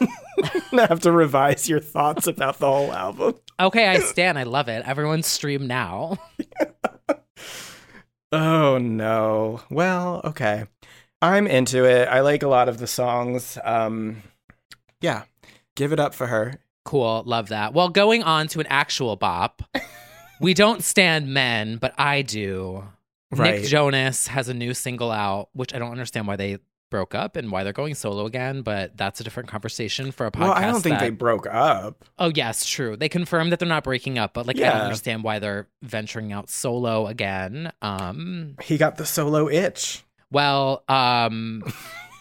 [0.00, 3.34] I have to revise your thoughts about the whole album.
[3.60, 4.38] Okay, I stand.
[4.38, 4.84] I love it.
[4.86, 6.18] Everyone stream now.
[8.32, 9.60] Oh, no.
[9.70, 10.64] Well, okay.
[11.22, 12.08] I'm into it.
[12.08, 13.56] I like a lot of the songs.
[13.62, 14.24] Um,
[15.00, 15.22] yeah,
[15.76, 16.58] give it up for her.
[16.84, 17.22] Cool.
[17.26, 17.72] Love that.
[17.74, 19.62] Well, going on to an actual bop.
[20.40, 22.82] we don't stand men, but I do.
[23.30, 23.60] Right.
[23.60, 26.58] Nick Jonas has a new single out, which I don't understand why they
[26.94, 30.30] broke up and why they're going solo again, but that's a different conversation for a
[30.30, 30.40] podcast.
[30.42, 32.04] Well, I don't think that- they broke up.
[32.20, 32.96] Oh, yes, true.
[32.96, 36.32] They confirmed that they're not breaking up, but like I don't understand why they're venturing
[36.32, 37.72] out solo again.
[37.82, 40.04] Um He got the solo itch.
[40.30, 41.64] well, um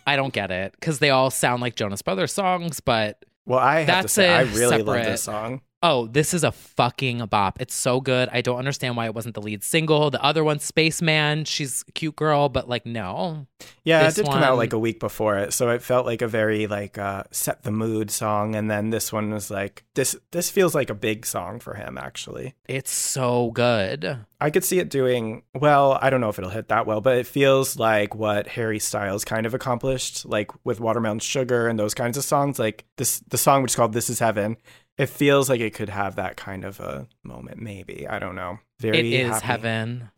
[0.08, 3.82] I don't get it cuz they all sound like Jonas Brothers songs, but Well, I
[3.82, 5.62] have to That's say, a I really love this song.
[5.84, 7.60] Oh, this is a fucking bop.
[7.62, 8.30] It's so good.
[8.32, 10.10] I don't understand why it wasn't the lead single.
[10.10, 13.48] The other one, Spaceman, she's a cute girl, but like, no.
[13.84, 16.22] Yeah, This it did come out like a week before it, so it felt like
[16.22, 18.56] a very like uh, set the mood song.
[18.56, 20.16] And then this one was like this.
[20.32, 21.98] This feels like a big song for him.
[21.98, 24.20] Actually, It's so good.
[24.40, 25.98] I could see it doing well.
[26.02, 29.24] I don't know if it'll hit that well, but it feels like what Harry Styles
[29.24, 32.60] kind of accomplished, like with Watermelon Sugar and those kinds of songs.
[32.60, 34.58] Like this, the song which is called "This Is Heaven."
[34.98, 37.60] It feels like it could have that kind of a moment.
[37.62, 38.60] Maybe I don't know.
[38.80, 39.46] Very it is happy.
[39.46, 40.10] heaven.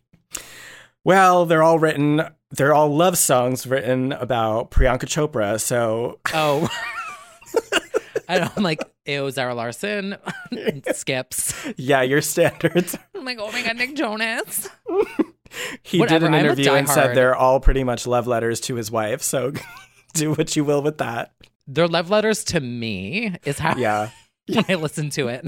[1.03, 2.21] Well, they're all written.
[2.51, 5.59] They're all love songs written about Priyanka Chopra.
[5.61, 6.67] So Oh.
[8.27, 10.17] I don't I'm like, ew, Zara Larsson
[10.93, 11.53] skips.
[11.77, 12.97] yeah, your standards.
[13.13, 14.67] I'm like, oh my god, Nick Jonas.
[15.83, 18.89] He Whatever, did an interview and said they're all pretty much love letters to his
[18.91, 19.21] wife.
[19.21, 19.53] So
[20.15, 21.31] do what you will with that.
[21.67, 24.09] Their love letters to me is how Yeah.
[24.53, 25.47] when I listen to it.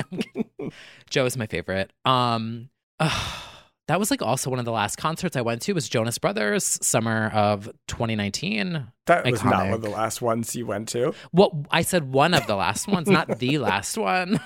[1.10, 1.92] Joe is my favorite.
[2.06, 3.44] Um ugh,
[3.88, 6.78] that was like also one of the last concerts I went to was Jonas Brothers
[6.86, 8.86] summer of 2019.
[9.06, 11.14] That was not one of the last ones you went to.
[11.32, 14.40] What I said one of the last ones, not the last one.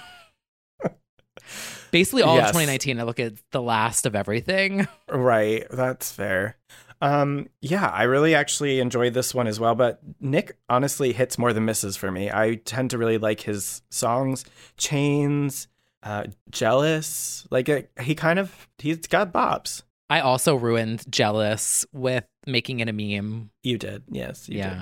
[1.92, 2.50] Basically all Yes.
[2.50, 4.88] of 2019 I look at the last of everything.
[5.10, 5.66] Right.
[5.70, 6.56] That's fair.
[7.02, 9.76] Um, yeah, I really actually enjoyed this one as well.
[9.76, 12.30] But Nick honestly hits more than misses for me.
[12.32, 14.46] I tend to really like his songs,
[14.78, 15.68] Chains,
[16.04, 17.48] uh, Jealous.
[17.50, 19.84] Like it, he kind of he's got bops.
[20.10, 23.50] I also ruined Jealous with making it a meme.
[23.64, 24.48] You did, yes.
[24.48, 24.70] You yeah.
[24.70, 24.80] did.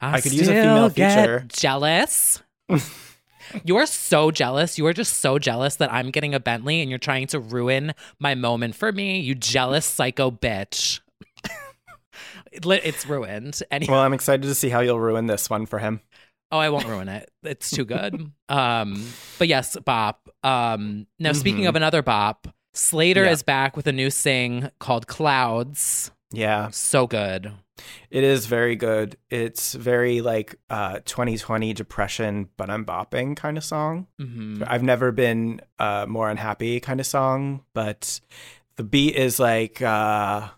[0.00, 1.44] I, I could use a female feature.
[1.48, 2.42] Jealous.
[3.64, 4.78] you are so jealous.
[4.78, 7.94] You are just so jealous that I'm getting a Bentley and you're trying to ruin
[8.18, 9.20] my moment for me.
[9.20, 11.00] You jealous psycho bitch.
[12.50, 13.60] It it's ruined.
[13.88, 16.00] Well, I'm excited to see how you'll ruin this one for him.
[16.52, 17.30] Oh, I won't ruin it.
[17.44, 18.32] It's too good.
[18.48, 19.06] um,
[19.38, 20.28] but yes, Bop.
[20.42, 21.68] Um, now speaking Mhm.
[21.68, 23.30] of another Bop, Slayyyter Yeah.
[23.30, 26.10] is back with a new sing called Clouds.
[26.32, 26.70] Yeah.
[26.70, 27.52] So good.
[28.10, 29.16] It is very good.
[29.30, 34.06] It's very like uh 2020 depression, but I'm bopping kind of song.
[34.20, 34.62] Mhm.
[34.66, 38.20] I've never been uh more unhappy kind of song, but
[38.80, 40.48] the beat is like uh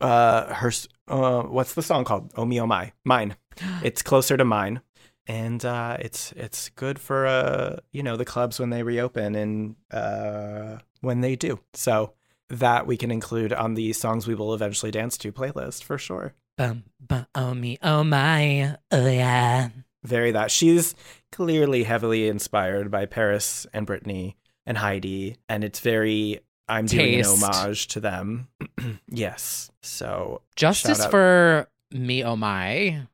[0.00, 0.70] uh her
[1.08, 2.32] uh what's the song called?
[2.36, 2.92] Oh me oh my.
[3.04, 3.34] Mine.
[3.82, 4.80] It's closer to mine.
[5.26, 9.74] And uh it's it's good for uh you know the clubs when they reopen and
[9.90, 11.58] uh when they do.
[11.72, 12.12] So
[12.48, 16.34] that we can include on the songs we will eventually dance to playlist for sure.
[16.56, 19.70] Bum, bum, oh me, oh my, oh yeah.
[20.04, 20.52] very that.
[20.52, 20.94] She's
[21.32, 24.34] clearly heavily inspired by Paris and Britney
[24.64, 26.38] and Heidi, and it's very.
[26.68, 28.48] I'm doing an homage to them.
[29.10, 29.70] yes.
[29.82, 33.06] So Justice for me, oh my.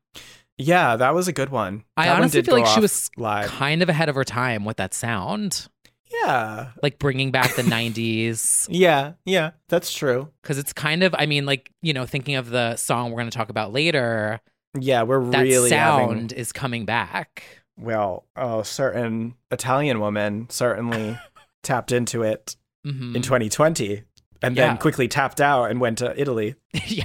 [0.59, 1.85] Yeah, that was a good one.
[1.97, 3.49] I That honestly did feel like she was live.
[3.49, 5.69] kind of ahead of her time with that sound.
[6.13, 6.69] Yeah.
[6.83, 8.67] Like bringing back the 90s.
[8.71, 10.29] Yeah, yeah, that's true.
[10.43, 13.31] Because it's kind of, I mean, like, you know, thinking of the song we're going
[13.31, 14.41] to talk about later,
[14.79, 17.43] Yeah, we're that really sound having, is coming back.
[17.79, 21.19] well, oh, certain Italian woman certainly
[21.63, 23.15] tapped into it Mhm.
[23.17, 24.03] in 2020
[24.43, 24.69] and Yeah.
[24.69, 26.55] then quickly tapped out and went to Italy.
[26.87, 27.05] yeah.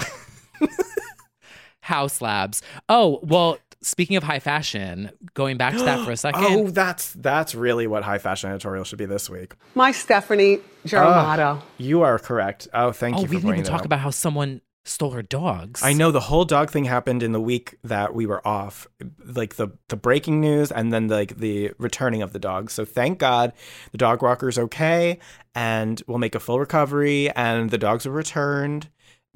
[1.82, 2.62] Haus Labs.
[2.90, 6.44] Oh, well, speaking of high fashion, going back to that for a second.
[6.44, 9.54] Oh, that's that's really what high fashion editorial should be this week.
[9.76, 10.58] My Stefani
[10.88, 11.60] Germanotta.
[11.62, 12.68] Ah, you are correct.
[12.74, 13.86] Oh, thank oh, you for we didn't even talk out.
[13.86, 15.82] about how someone stole her dogs.
[15.84, 18.88] I know the whole dog thing happened in the week that we were off,
[19.26, 22.74] like the the breaking news and then like the returning of the dogs.
[22.74, 23.52] So thank God
[23.92, 25.20] the dog walker's okay
[25.54, 28.90] and we'll make a full recovery and the dogs were returned.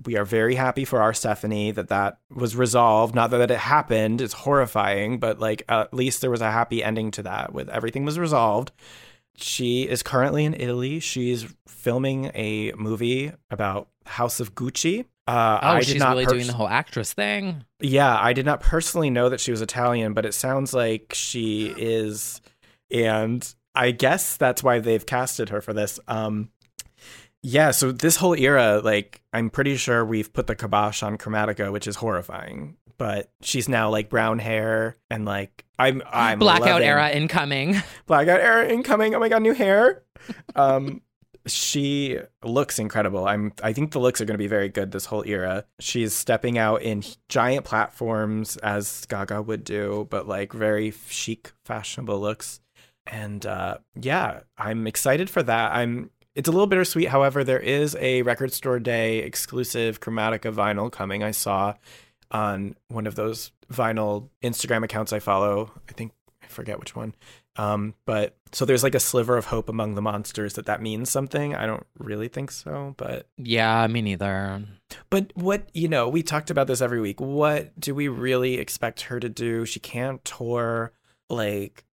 [0.05, 3.13] We are very happy for our Stefani that that was resolved.
[3.13, 7.11] Not that it happened; it's horrifying, but like at least there was a happy ending
[7.11, 7.51] to that.
[7.51, 8.71] With everything was resolved.
[9.35, 11.01] She is currently in Italy.
[11.01, 15.05] She's filming a movie about House of Gucci.
[15.29, 17.63] Uh, Oh, I did she's not really pers- doing the whole actress thing.
[17.79, 21.73] yeah, I did not personally know that she was Italian, but it sounds like she
[21.77, 22.41] is,
[22.91, 25.99] and I guess that's why they've casted her for this.
[26.07, 26.49] Um,
[27.43, 31.71] yeah, so this whole era, like, I'm pretty sure we've put the kibosh on Chromatica,
[31.71, 32.75] which is horrifying.
[32.97, 37.81] But she's now like brown hair and like I'm I'm Blackout loving- era incoming.
[38.07, 39.15] blackout era incoming.
[39.15, 40.03] Oh my god, new hair.
[40.53, 41.01] Um,
[41.53, 43.27] she looks incredible.
[43.27, 43.53] I'm.
[43.63, 45.65] I think the looks are going to be very good this whole era.
[45.79, 52.19] She's stepping out in giant platforms as Gaga would do, but like very chic, fashionable
[52.19, 52.59] looks.
[53.07, 55.73] And uh, yeah, I'm excited for that.
[55.73, 56.11] I'm.
[56.35, 57.09] It's a little bittersweet.
[57.09, 61.23] However, there is a record store day exclusive Chromatica vinyl coming.
[61.23, 61.73] I saw
[62.31, 65.71] on one of those vinyl Instagram accounts I follow.
[65.89, 66.11] I think
[66.43, 67.15] I forget which one.
[67.59, 71.09] Um, but so there's like a sliver of hope among the monsters that that means
[71.09, 71.55] something.
[71.55, 74.63] I don't really think so, but Yeah, me neither.
[75.09, 77.19] but what you know, we talked about this every week.
[77.19, 79.65] What do we really expect her to do?
[79.65, 80.93] She can't tour.
[81.29, 81.83] Like,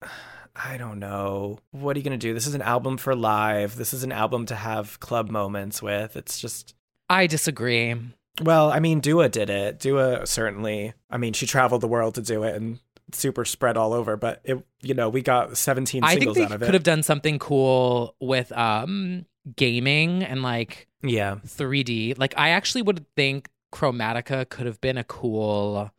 [0.54, 1.58] I don't know.
[1.72, 2.32] What are you gonna do?
[2.32, 3.76] This is an album for live.
[3.76, 6.16] This is an album to have club moments with.
[6.16, 6.74] It's just
[7.10, 7.94] I disagree.
[8.40, 9.80] well, I mean, Dua did it.
[9.80, 10.94] Dua certainly.
[11.10, 12.78] I mean, she traveled the world to do it and
[13.12, 14.16] super spread all over.
[14.16, 16.66] But it, you know, we got 17 I think singles they out of it.
[16.66, 22.18] could have done something cool with um gaming and like yeah, 3D.
[22.18, 25.90] Like I actually would think Chromatica could have been a cool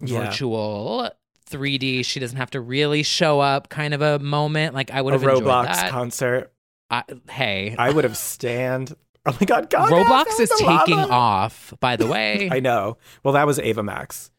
[0.00, 0.24] Yeah.
[0.24, 1.10] virtual
[1.50, 2.04] 3D.
[2.04, 4.74] She doesn't have to really show up kind of a moment.
[4.74, 5.90] Like I would a have enjoyed Roblox that.
[5.90, 6.52] concert.
[6.90, 8.94] I, hey, I would have stand.
[9.24, 11.12] Oh my god, Gaga Roblox is taking lava.
[11.12, 12.48] off, by the way.
[12.52, 12.96] I know.
[13.24, 14.30] Well, that was Ava Max.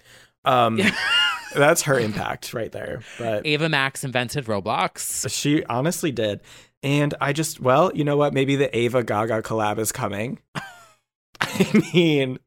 [0.45, 0.79] Um,
[1.55, 3.01] that's her impact right there.
[3.17, 5.29] But Ava Max invented Roblox.
[5.29, 6.41] she honestly did.
[6.83, 8.33] And I just, well, you know what?
[8.33, 10.39] Maybe the Ava Gaga collab is coming.
[11.41, 12.39] I mean,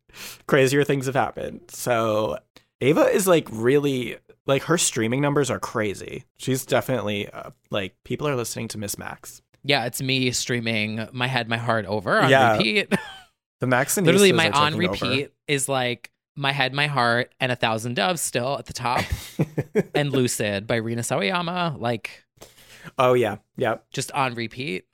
[0.46, 1.62] crazier things have happened.
[1.68, 2.38] So
[2.80, 4.16] Ava is like really,
[4.46, 6.24] like her streaming numbers are crazy.
[6.38, 9.42] She's definitely uh, like, people are listening to Miss Max.
[9.62, 12.56] Yeah, it's me streaming My Head, My Heart over on Yeah.
[12.56, 12.92] repeat.
[13.60, 15.04] The Max and Literally, my on taking over.
[15.06, 16.10] repeat is like
[16.40, 19.04] My Head, My Heart, and A Thousand Doves still at the top,
[19.94, 22.24] and Lucid by Rina Sawayama, like
[22.98, 23.36] Oh, yeah.
[23.56, 23.76] Yeah.
[23.92, 24.86] just on repeat.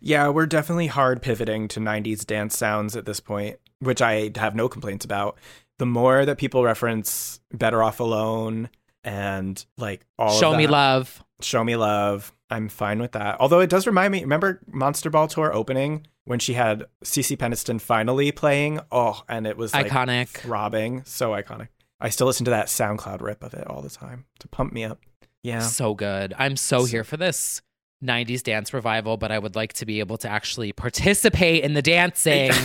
[0.00, 4.54] Yeah, we're definitely hard pivoting to 90s dance sounds at this point, which I have
[4.54, 5.38] no complaints about.
[5.78, 8.70] The more that people reference Better Off Alone
[9.02, 11.22] and like all Show Me Love.
[11.40, 13.36] Show Me Love, I'm fine with that.
[13.40, 17.80] Although it does remind me, remember Monster Ball Tour opening when she had CeCe Peniston
[17.80, 18.80] finally playing?
[18.90, 20.28] Oh, and it was like Iconic.
[20.28, 21.02] throbbing.
[21.04, 21.68] So iconic.
[22.00, 24.84] I still listen to that SoundCloud rip of it all the time to pump me
[24.84, 25.00] up.
[25.42, 25.60] Yeah.
[25.60, 26.34] So good.
[26.38, 27.62] I'm so here for this
[28.02, 31.82] 90s dance revival, but I would like to be able to actually participate in the
[31.82, 32.50] dancing.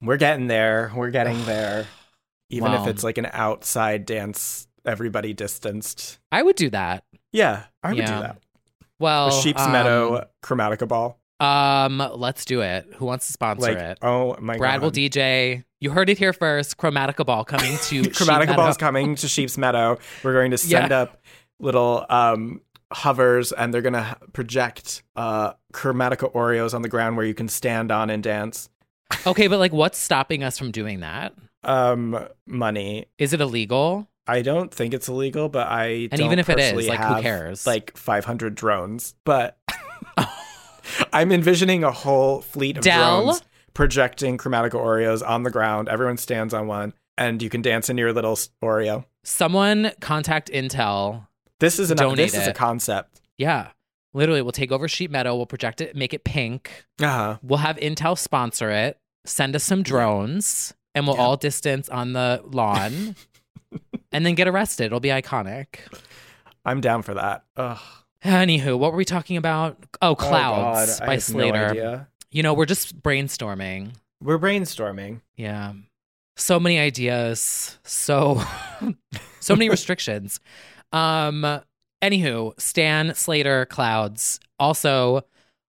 [0.00, 0.92] We're getting there.
[0.94, 1.86] We're getting there.
[2.50, 6.18] Even if it's like an outside dance, everybody distanced.
[6.32, 7.04] I would do that.
[7.32, 8.14] Yeah, I would Yeah.
[8.16, 8.38] do that.
[8.98, 11.18] Well, A Sheep's um, Meadow Chromatica Ball.
[11.40, 12.86] Um, let's do it.
[12.96, 13.98] Who wants to sponsor Like, it?
[14.02, 14.58] oh my god.
[14.58, 15.64] Brad will DJ.
[15.80, 16.76] You heard it here first.
[16.76, 18.56] Chromatica Ball coming to Chromatica Meadow.
[18.56, 19.98] Ball's coming to Sheep's Meadow.
[20.24, 21.02] We're going to send Yeah.
[21.02, 21.20] up
[21.60, 22.60] little um
[22.92, 27.48] hovers and they're going to project uh Chromatica Oreos on the ground where you can
[27.48, 28.68] stand on and dance.
[29.26, 31.34] Okay, but like, what's stopping us from doing that?
[31.62, 33.06] Um money.
[33.18, 34.08] Is it illegal?
[34.26, 37.66] I don't think it's illegal, but I And even if it is, like, who cares?
[37.66, 39.56] Like 500 drones, but
[41.12, 43.24] I'm envisioning a whole fleet of Dell?
[43.24, 43.42] drones
[43.78, 45.88] projecting Chromatica Oreos on the ground.
[45.88, 49.04] Everyone stands on one, and you can dance in your little Oreo.
[49.22, 51.28] Someone contact Intel.
[51.60, 53.20] This is an Donate this is a concept.
[53.36, 53.68] Yeah.
[54.14, 55.36] Literally, we'll take over Sheep Meadow.
[55.36, 56.86] We'll project it, make it pink.
[57.00, 57.38] Uh-huh.
[57.40, 62.42] We'll have Intel sponsor it, send us some drones, and we'll all distance on the
[62.46, 63.14] lawn
[64.12, 64.86] and then get arrested.
[64.86, 65.80] It'll be iconic.
[66.64, 67.44] I'm down for that.
[67.56, 67.78] Ugh.
[68.24, 69.78] Anywho, what were we talking about?
[70.02, 71.70] Oh, Clouds God, I by no Slayyyter.
[71.70, 72.08] idea.
[72.30, 73.92] you know, we're just brainstorming.
[74.22, 75.20] We're brainstorming.
[75.36, 75.74] Yeah.
[76.36, 77.78] So many ideas.
[77.84, 78.42] So
[79.40, 80.40] so many restrictions.
[80.92, 81.60] Um
[82.02, 84.40] anywho, Stan Slayyyter Clouds.
[84.58, 85.22] Also,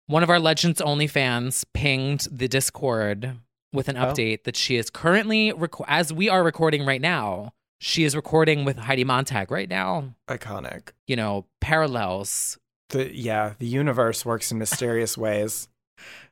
[0.08, 3.38] one of our Legends Only fans pinged the Discord
[3.74, 4.06] with an Oh.
[4.06, 5.52] update that she is currently
[5.88, 7.52] as we are recording right now.
[7.80, 10.16] She is recording with Heidi Montag right now.
[10.28, 10.90] Iconic.
[11.06, 12.58] You know, parallels.
[12.90, 15.68] The yeah, the universe works in mysterious ways.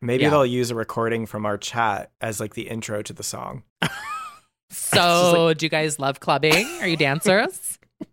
[0.01, 0.29] Maybe Yeah.
[0.31, 3.63] they'll use a recording from our chat as like the intro to the song.
[4.71, 6.65] So, do you guys love clubbing?
[6.81, 7.77] Are you dancers?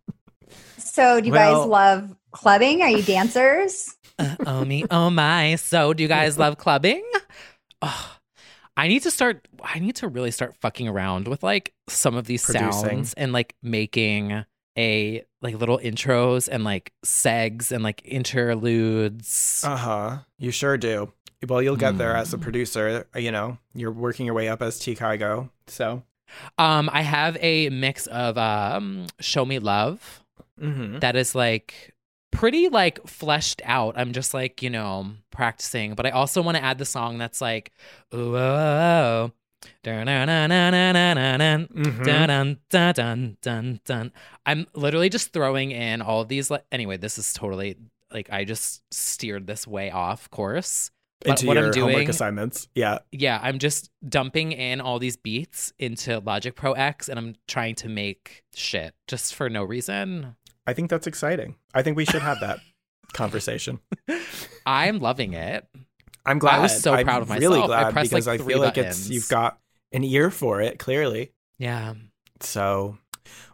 [0.76, 2.82] So, do you Well- guys love clubbing?
[2.82, 3.96] Are you dancers?
[4.18, 5.56] Uh, oh me, oh my.
[5.56, 7.02] So, do you guys love clubbing?
[7.80, 8.16] Oh,
[8.76, 9.46] I need to start.
[9.62, 12.72] I need to really start fucking around with like some of these Producing.
[12.72, 14.44] sounds and like making
[14.78, 19.62] a like little intros and like segs and like interludes.
[19.66, 20.18] Uh huh.
[20.38, 21.12] You sure do.
[21.46, 22.20] Well, you'll get there Hmm.
[22.20, 23.06] as a producer.
[23.16, 25.50] You know, you're working your way up as T Kygo.
[25.66, 26.02] So,
[26.56, 30.22] Um, I have a mix of um, "Show Me Love"
[30.60, 31.00] Mhm.
[31.00, 31.91] that is like
[32.32, 33.94] pretty like fleshed out.
[33.96, 37.40] I'm just like you know practicing, but I also want to add the song that's
[37.40, 37.70] like
[38.12, 38.36] ooh.
[38.36, 39.32] oh, oh,
[41.70, 42.04] Mhm.
[43.84, 44.12] dun.
[44.44, 46.50] I'm literally just throwing in all of these.
[46.50, 47.76] Like, anyway, this is totally
[48.12, 50.90] like I just steered this way off course.
[51.20, 52.66] But into what your I'm doing, homework assignments.
[52.74, 52.98] Yeah.
[53.12, 57.76] yeah, I'm just dumping in all these beats into Logic Pro X and I'm trying
[57.76, 60.34] to make shit just for no reason.
[60.66, 61.56] I think that's exciting.
[61.74, 62.60] I think we should have that
[63.12, 63.80] conversation.
[64.66, 65.66] I'm loving it.
[66.24, 66.58] I'm glad.
[66.58, 67.54] I was so I'm proud of myself.
[67.64, 69.58] I glad pressed, because like, I feel like it's you've got
[69.92, 70.78] an ear for it.
[70.78, 71.94] Clearly, Yeah.
[72.40, 72.96] so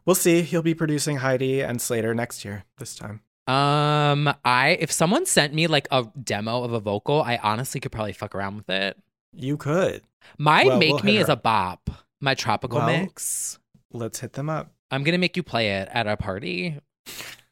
[0.05, 0.43] we'll see.
[0.43, 2.65] He'll be producing Heidi and Slayyyter next year.
[2.79, 3.23] This time.
[3.47, 7.93] Um, I if someone sent me like a demo of a vocal, I honestly could
[7.93, 8.99] probably fuck around with it.
[9.33, 10.03] You could.
[10.37, 11.89] My Well, make we'll me is her a bop.
[12.21, 13.59] My tropical Well, mix.
[13.91, 14.73] Let's hit them up.
[14.91, 16.79] I'm gonna make you play it at a party.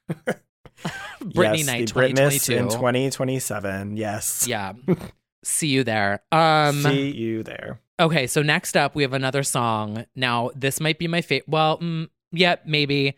[1.21, 2.53] Brittany yes, night the 2022.
[2.55, 3.97] in 2027.
[3.97, 4.47] Yes.
[4.49, 4.75] Yeah.
[5.45, 6.23] See you there.
[6.33, 7.81] Um See you there.
[7.99, 10.05] Okay, so next up we have another song.
[10.15, 11.49] Now, this might be my favorite.
[11.49, 13.17] Well, mm, yeah, maybe.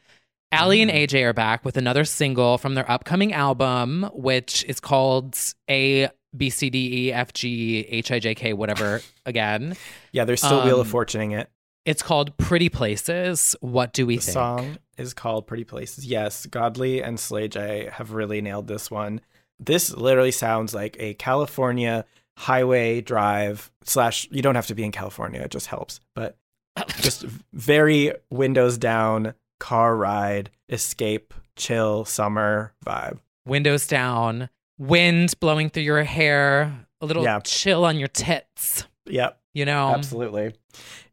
[0.52, 5.36] Aly and AJ are back with another single from their upcoming album, which is called
[5.68, 9.76] A B C D E F G H I J K, whatever again.
[10.12, 11.50] Yeah, they're still Wheel of Um, Fortuning it.
[11.88, 13.56] It's called Pretty Places.
[13.60, 14.26] What do we think?
[14.26, 14.34] The think?
[14.34, 16.04] song is called Pretty Places.
[16.04, 19.22] Yes, Godly and Slay J have really nailed this one.
[19.58, 22.04] This literally sounds like a California
[22.36, 26.00] highway drive slash you don't have to be in California, it just helps.
[26.14, 26.36] But
[27.00, 27.22] just
[27.54, 33.18] very windows down, car ride, escape, chill, summer vibe.
[33.46, 37.40] Windows down, wind blowing through your hair, a little Yeah.
[37.40, 38.84] chill on your tits.
[39.06, 39.40] Yep.
[39.54, 40.52] You know, Absolutely.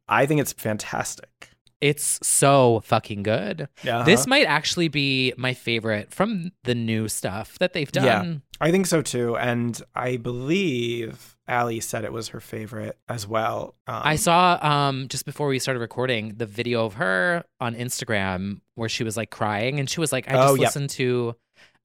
[0.08, 1.50] I think it's fantastic.
[1.82, 3.68] It's so fucking good.
[3.84, 4.04] Yeah.
[4.04, 8.06] This might actually be my favorite from the new stuff that they've done.
[8.06, 9.36] Yeah, I think so too.
[9.38, 13.76] And I believe Aly said it was her favorite as well.
[13.88, 18.62] Um, I saw um just before we started recording the video of her on Instagram
[18.76, 21.36] where she was like crying and she was like, I just Oh, listened to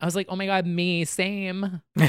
[0.00, 1.82] I was like, Oh my god, me, same.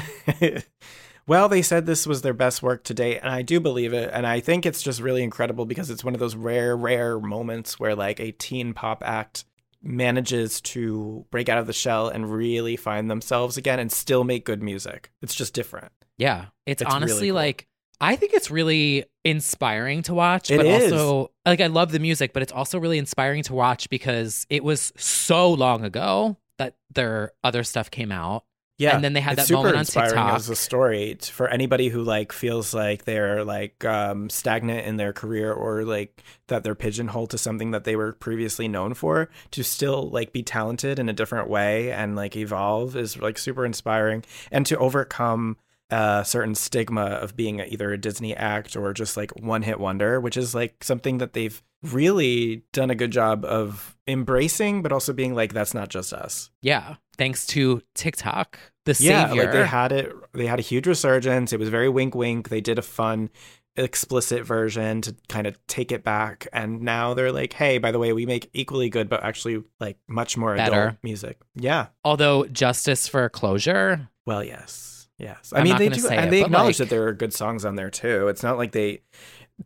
[1.28, 4.10] well, they said this was their best work to date, and I do believe it.
[4.14, 7.80] And I think it's just really incredible because it's one of those rare, rare moments
[7.80, 9.46] where like a teen pop act
[9.84, 14.46] manages to break out of the shell and really find themselves again and still make
[14.46, 15.12] good music.
[15.22, 15.92] It's just different.
[16.18, 16.46] Yeah.
[16.66, 17.36] It's, It's really honestly cool.
[17.36, 17.68] like
[18.00, 20.92] I think it's really inspiring to watch, It but is.
[20.92, 24.64] also like I love the music, but it's also really inspiring to watch because it
[24.64, 28.44] was so long ago that their other stuff came out.
[28.82, 30.36] Yeah, And then they had that super moment on inspiring TikTok.
[30.36, 35.14] as a story for anybody who like feels like they're like um, stagnant in their
[35.14, 39.30] career or like that they're pigeonholed to something that they were previously known for.
[39.52, 43.66] To still like be talented in a different way and like evolve is like super
[43.66, 45.58] inspiring, and to overcome
[45.92, 50.20] a certain stigma of being either a Disney act or just like one hit wonder,
[50.22, 55.12] which is like something that they've really done a good job of embracing, but also
[55.14, 56.50] being like that's not just us.
[56.62, 56.96] Yeah.
[57.18, 59.44] Thanks to TikTok, the yeah, savior.
[59.44, 60.14] like they had it.
[60.34, 61.54] They had a huge resurgence.
[61.54, 62.50] It was very wink, wink.
[62.50, 63.30] They did a fun,
[63.76, 68.00] explicit version to kind of take it back, and now they're like, "Hey, by the
[68.00, 70.82] way, we make equally good, but actually like much more Better.
[70.82, 71.88] adult music." Yeah.
[72.04, 74.10] Although justice for closure.
[74.26, 75.52] Well, yes, yes.
[75.54, 77.66] I I'm mean, they do, and it, they acknowledge like- that there are good songs
[77.66, 78.28] on there too.
[78.28, 79.02] It's not like they.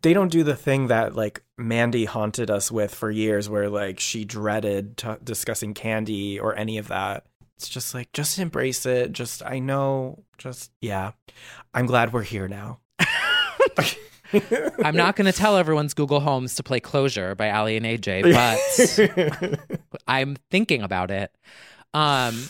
[0.02, 3.98] They don't do the thing that like Mandy haunted us with for years, where like
[3.98, 7.24] she dreaded t- discussing candy or any of that.
[7.56, 9.12] It's just like just embrace it.
[9.12, 10.24] Just I know.
[10.38, 11.12] Just yeah.
[11.74, 12.80] I'm glad we're here now.
[14.84, 18.22] I'm not going to tell everyone's Google Homes to play Closure by Aly and AJ,
[19.56, 21.30] but I'm thinking about it.
[21.94, 22.48] Um,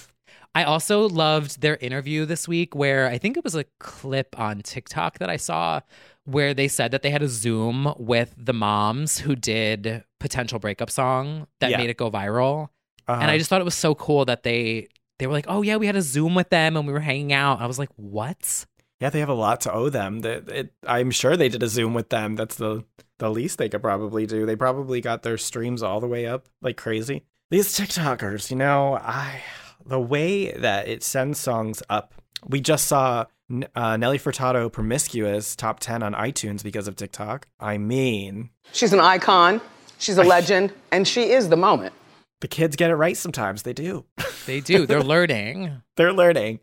[0.54, 4.62] I also loved their interview this week where I think it was a clip on
[4.62, 5.80] TikTok that I saw
[6.24, 10.90] where they said that they had a Zoom with the moms who did potential breakup
[10.90, 11.76] song that Yeah.
[11.76, 12.70] made it go viral.
[13.06, 13.30] And Uh-huh.
[13.32, 14.88] I just thought it was so cool that they
[15.18, 17.32] they were like, "Oh yeah, we had a Zoom with them and we were hanging
[17.32, 18.66] out." I was like, "What?"
[19.00, 20.20] Yeah, they have a lot to owe them.
[20.20, 22.36] That it, I'm sure they did a Zoom with them.
[22.36, 22.84] That's the
[23.18, 24.46] the least they could probably do.
[24.46, 27.24] They probably got their streams all the way up like crazy.
[27.50, 29.42] These TikTokers, you know, I
[29.84, 32.14] the way that it sends songs up.
[32.46, 33.26] We just saw
[33.74, 37.46] uh, Nelly Furtado "Promiscuous" top ten on iTunes because of TikTok.
[37.60, 39.60] I mean, She's an icon,
[39.98, 41.94] she's a legend, and she is the moment.
[42.40, 43.62] The kids get it right sometimes.
[43.62, 44.04] They do.
[44.46, 44.86] They do.
[44.86, 45.82] They're learning.
[45.96, 46.60] they're learning.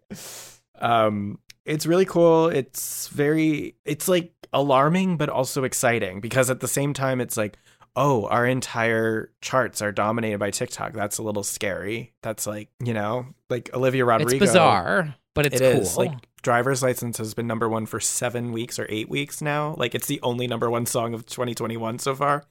[0.79, 2.47] Um, it's really cool.
[2.49, 7.57] It's very, it's like alarming, but also exciting because at the same time, it's like,
[7.95, 10.93] oh, our entire charts are dominated by TikTok.
[10.93, 12.13] That's a little scary.
[12.21, 14.31] That's like, you know, like Olivia Rodrigo.
[14.31, 15.93] It's bizarre, but it's It is.
[15.93, 16.05] cool.
[16.05, 19.75] Like driver's license has been number one for seven weeks or eight weeks now.
[19.77, 22.43] Like it's the only number one song of 2021 so far.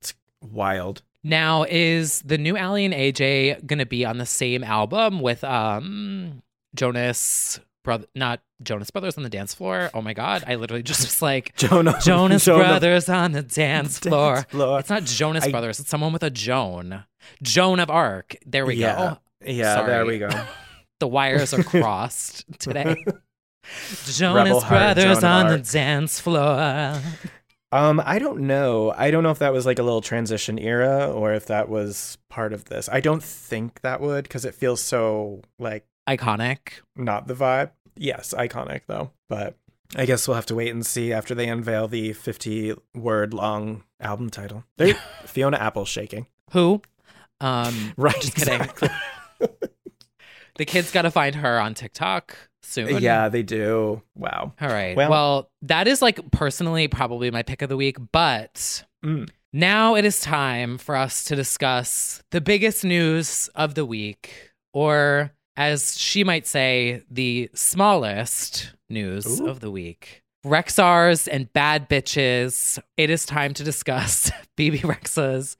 [0.00, 1.02] It's wild.
[1.28, 6.42] Now, is the new Aly and AJ gonna be on the same album with um
[6.74, 9.90] Jonas brother not Jonas Brothers on the dance floor?
[9.94, 10.42] Oh my god.
[10.46, 14.42] I literally just was like Jonah- Jonas Jonah- Brothers on the dance floor.
[14.48, 14.80] floor.
[14.80, 17.04] It's not Jonas I- Brothers, it's someone with a Joan.
[17.42, 18.36] Joan of Arc.
[18.46, 18.96] There we Yeah.
[18.96, 19.18] go.
[19.46, 20.28] Yeah, there we go.
[21.00, 23.04] the wires are crossed today.
[24.06, 27.00] Jonas Brothers on the dance floor.
[27.70, 28.94] Um, I don't know.
[28.96, 32.16] I don't know if that was like a little transition era or if that was
[32.30, 32.88] part of this.
[32.90, 36.58] I don't think that would because it feels so like Iconic.
[36.96, 37.70] not the vibe.
[37.94, 39.10] Yes, iconic though.
[39.28, 39.56] But
[39.96, 43.84] I guess we'll have to wait and see after they unveil the 50 word long
[44.00, 44.64] album title.
[44.78, 44.92] They,
[45.26, 46.26] Fiona Apple shaking.
[46.52, 46.80] Who?
[47.40, 48.60] Um, Right, Just kidding.
[48.62, 48.88] exactly.
[50.56, 53.02] the kids got to find her on TikTok soon.
[53.02, 54.02] Yeah, they do.
[54.14, 54.52] Wow.
[54.60, 54.96] All right.
[54.96, 59.28] Well- Well, that is like personally probably my pick of the week, but Mm.
[59.52, 65.32] now it is time for us to discuss the biggest news of the week, or
[65.56, 69.46] as she might say, the smallest news Ooh.
[69.48, 70.22] of the week.
[70.46, 72.78] Rexhars and bad bitches.
[72.96, 75.56] It is time to discuss BB Rex's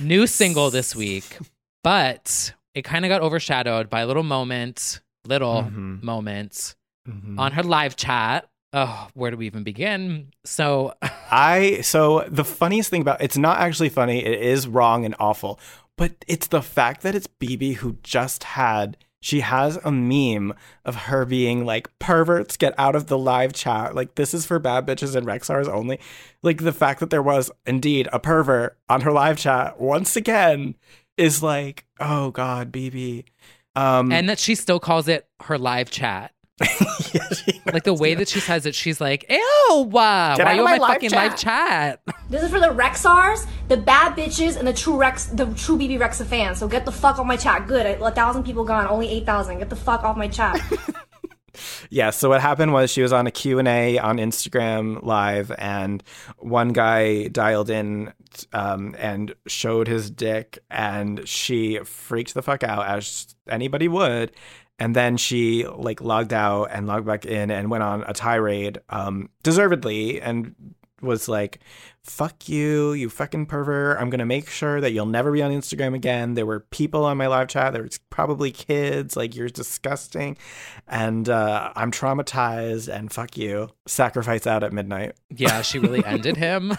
[0.00, 1.38] new single this week,
[1.82, 6.02] but it kind of got overshadowed by a little moment, little Mhm.
[6.02, 6.74] moment
[7.08, 7.38] Mhm.
[7.38, 8.48] on her live chat.
[8.72, 10.32] Oh, where do we even begin?
[10.44, 10.92] So,
[11.30, 14.24] I so the funniest thing about it's not actually funny.
[14.24, 15.58] It is wrong and awful,
[15.96, 20.52] but it's the fact that it's Bebe who just had she has a meme
[20.84, 23.94] of her being like perverts get out of the live chat.
[23.94, 25.98] Like this is for bad bitches and Rexhars only.
[26.42, 30.74] Like the fact that there was indeed a pervert on her live chat once again
[31.16, 33.24] is like, oh god, Bebe.
[33.76, 36.32] Um and that she still calls it her live chat.
[37.66, 40.78] like the way that she says it, she's like, "Ew, why are you on my
[40.78, 42.00] my live fucking chat." live chat?"
[42.30, 45.96] This is for the Rexhars, the bad bitches, and the true Rex, the true Bebe
[45.98, 46.58] Rexha fans.
[46.58, 47.68] So get the fuck off my chat.
[47.68, 49.58] Good, a thousand people gone, only eight thousand.
[49.58, 50.58] Get the fuck off my chat.
[51.90, 56.02] Yeah, so what happened was she was on a Q&A on Instagram live and
[56.38, 58.12] one guy dialed in
[58.52, 64.32] um, and showed his dick and she freaked the fuck out as anybody would.
[64.78, 68.78] And then she like logged out and logged back in and went on a tirade
[68.90, 70.54] um, deservedly and
[71.02, 71.60] was like
[72.02, 75.94] fuck you you fucking pervert i'm gonna make sure that you'll never be on instagram
[75.94, 80.36] again there were people on my live chat there was probably kids like you're disgusting
[80.88, 86.36] and uh, i'm traumatized and fuck you sacrifice out at midnight Yeah, she really ended
[86.36, 86.72] him.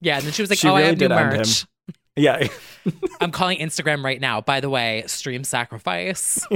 [0.00, 1.38] yeah, and then she was like, She "Oh, I really have new did end him.
[1.38, 1.66] merch.
[2.14, 2.48] yeah
[3.20, 6.46] I'm calling Instagram right now." By the way, stream sacrifice.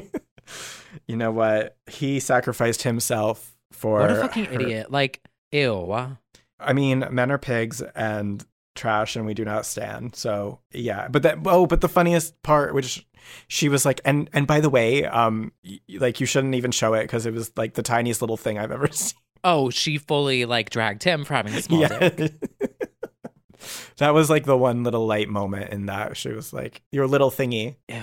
[1.09, 4.91] you know what he sacrificed himself for what a fucking her- idiot!
[4.93, 5.21] Like,
[5.53, 6.17] ew.
[6.61, 8.45] I mean, men are pigs and
[8.77, 10.15] trash, and we do not stand.
[10.17, 13.07] So yeah, but that oh, but the funniest part, which
[13.49, 16.95] she was like, and and by the way, um, y- like you shouldn't even show
[16.95, 19.19] it because it was like the tiniest little thing I've ever seen.
[19.43, 22.09] Oh, she fully like dragged him for having a small Yeah.
[22.11, 22.33] dick.
[23.99, 27.31] that was like the one little light moment in that she was like your little
[27.31, 27.77] thingy.
[27.89, 27.97] Ew.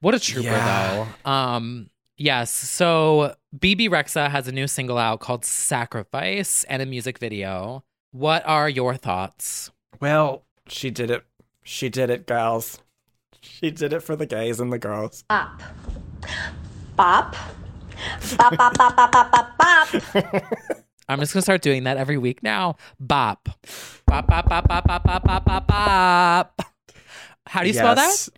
[0.00, 1.06] What a trooper, Yeah.
[1.24, 1.30] though.
[1.30, 2.50] Um, yes.
[2.50, 7.84] So Bebe Rexha has a new single out called Sacrifice and a music video.
[8.12, 9.70] What are your thoughts?
[10.00, 11.24] Well, she did it.
[11.62, 12.78] She did it, gals.
[13.40, 15.24] She did it for the gays and the girls.
[15.28, 15.62] Bop.
[16.96, 17.36] Bop.
[18.36, 19.88] Bop, bop, bop, bop, bop, bop, bop.
[21.08, 22.76] I'm just gonna start doing that every week now.
[22.98, 23.48] Bop.
[24.06, 26.62] Bop bop bop bop bop bop bop bop bop.
[27.46, 28.28] How do you spell that?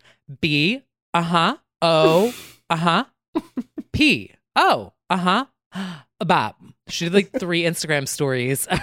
[0.41, 1.57] B uh-huh.
[1.83, 2.35] O
[2.71, 3.05] uh-huh.
[3.93, 4.33] P.
[4.57, 5.47] O uh-huh.
[6.25, 6.57] Bop.
[6.89, 8.67] She did like three Instagram stories.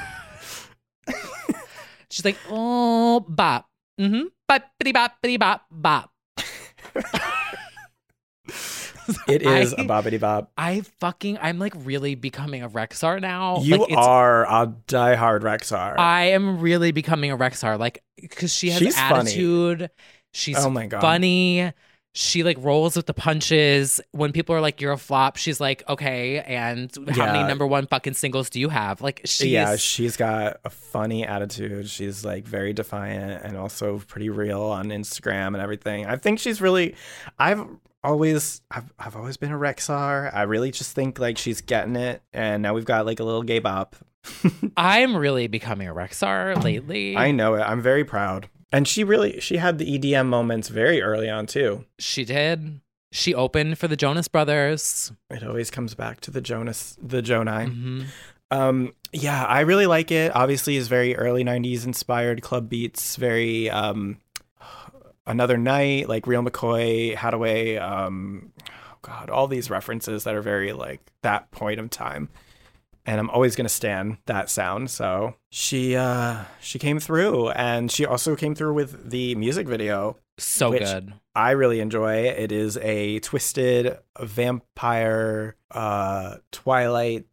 [2.09, 3.69] She's like, oh bop.
[3.99, 4.23] Mm-hmm.
[4.47, 6.11] Bop bitty bop bitty bop bop.
[9.27, 10.49] It is I- a bobbity bob.
[10.57, 13.59] I fucking I'm like really becoming a Rexhar now.
[13.61, 15.97] You Like, are a diehard Rexhar.
[15.97, 19.19] I am really becoming a Rexhar, like because she has She's funny.
[19.29, 19.89] attitude.
[20.33, 21.01] She's Oh my God.
[21.01, 21.71] funny.
[22.13, 24.01] She like rolls with the punches.
[24.11, 27.87] When people are like, "You're a flop," she's like, "Okay." And how many number one
[27.87, 29.01] fucking singles do you have?
[29.01, 31.89] Like, she yeah, she's got a funny attitude.
[31.89, 36.05] She's like very defiant and also pretty real on Instagram and everything.
[36.05, 36.95] I think she's really
[37.39, 37.65] I've
[38.03, 40.33] always I've I've always been a Rexhar.
[40.33, 43.43] I really just think like she's getting it and now we've got like a little
[43.43, 43.95] gay bop.
[44.77, 47.17] I'm really becoming a Rexhar lately.
[47.17, 47.61] I know it.
[47.61, 48.49] I'm very proud.
[48.71, 51.85] And she really she had the EDM moments very early on too.
[51.99, 52.79] She did.
[53.11, 55.11] She opened for the Jonas Brothers.
[55.29, 57.67] It always comes back to the Jonas the Jonai.
[57.69, 58.05] Mhm.
[58.51, 60.33] Um, yeah, I really like it.
[60.35, 63.15] Obviously, it's very early '90s inspired club beats.
[63.17, 64.17] Very um,
[65.25, 67.81] another night, like Real McCoy, Hadaway.
[67.81, 72.29] Um, oh God, all these references that are very like that point of time.
[73.05, 74.91] And I'm always gonna stand that sound.
[74.91, 80.17] So she uh she came through and she also came through with the music video.
[80.37, 81.13] So good.
[81.35, 82.23] I really enjoy.
[82.25, 87.25] It is a twisted vampire uh Twilight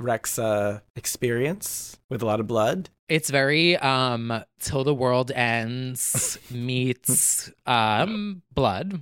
[0.00, 2.88] Rexha experience with a lot of blood.
[3.08, 9.00] It's very um till the world ends meets um blood.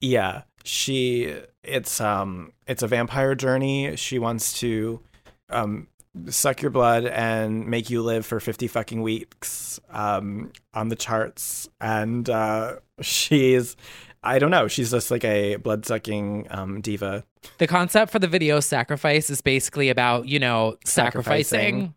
[0.00, 0.42] Yeah.
[0.64, 3.96] She it's um it's a vampire journey.
[3.96, 5.00] She wants to
[5.50, 5.88] um
[6.28, 11.68] suck your blood and make you live for 50 fucking weeks um on the charts
[11.80, 13.76] and uh she's
[14.26, 17.24] I don't know, she's just like a blood sucking um diva.
[17.58, 21.94] The concept for the video sacrifice is basically about, you know, sacrificing.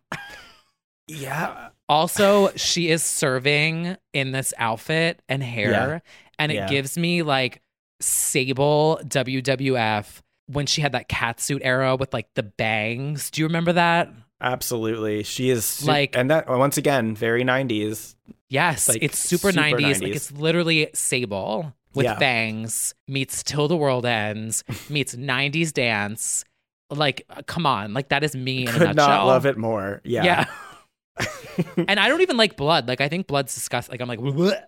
[1.06, 1.70] Yeah.
[1.88, 5.98] Also, she is serving in this outfit and hair, Yeah.
[6.38, 6.68] and it Yeah.
[6.68, 7.62] gives me like
[8.00, 13.30] Sable WWF when she had that catsuit era with like the bangs.
[13.30, 14.10] Do you remember that?
[14.40, 15.22] Absolutely.
[15.22, 18.14] She is su- Like- and that once again, very 90s.
[18.48, 20.00] Yes, Like, it's super, super 90s.
[20.02, 22.18] Like it's literally Sable with Yeah.
[22.18, 26.44] bangs meets Till the World Ends meets 90s dance.
[26.90, 29.08] Like, uh, come on, like that is me in a Could nutshell.
[29.08, 30.00] not love it more.
[30.04, 30.24] Yeah.
[30.24, 31.26] Yeah.
[31.88, 32.88] and I don't even like blood.
[32.88, 33.92] Like I think blood's disgusting.
[33.92, 34.62] Like I'm like, "Bleh."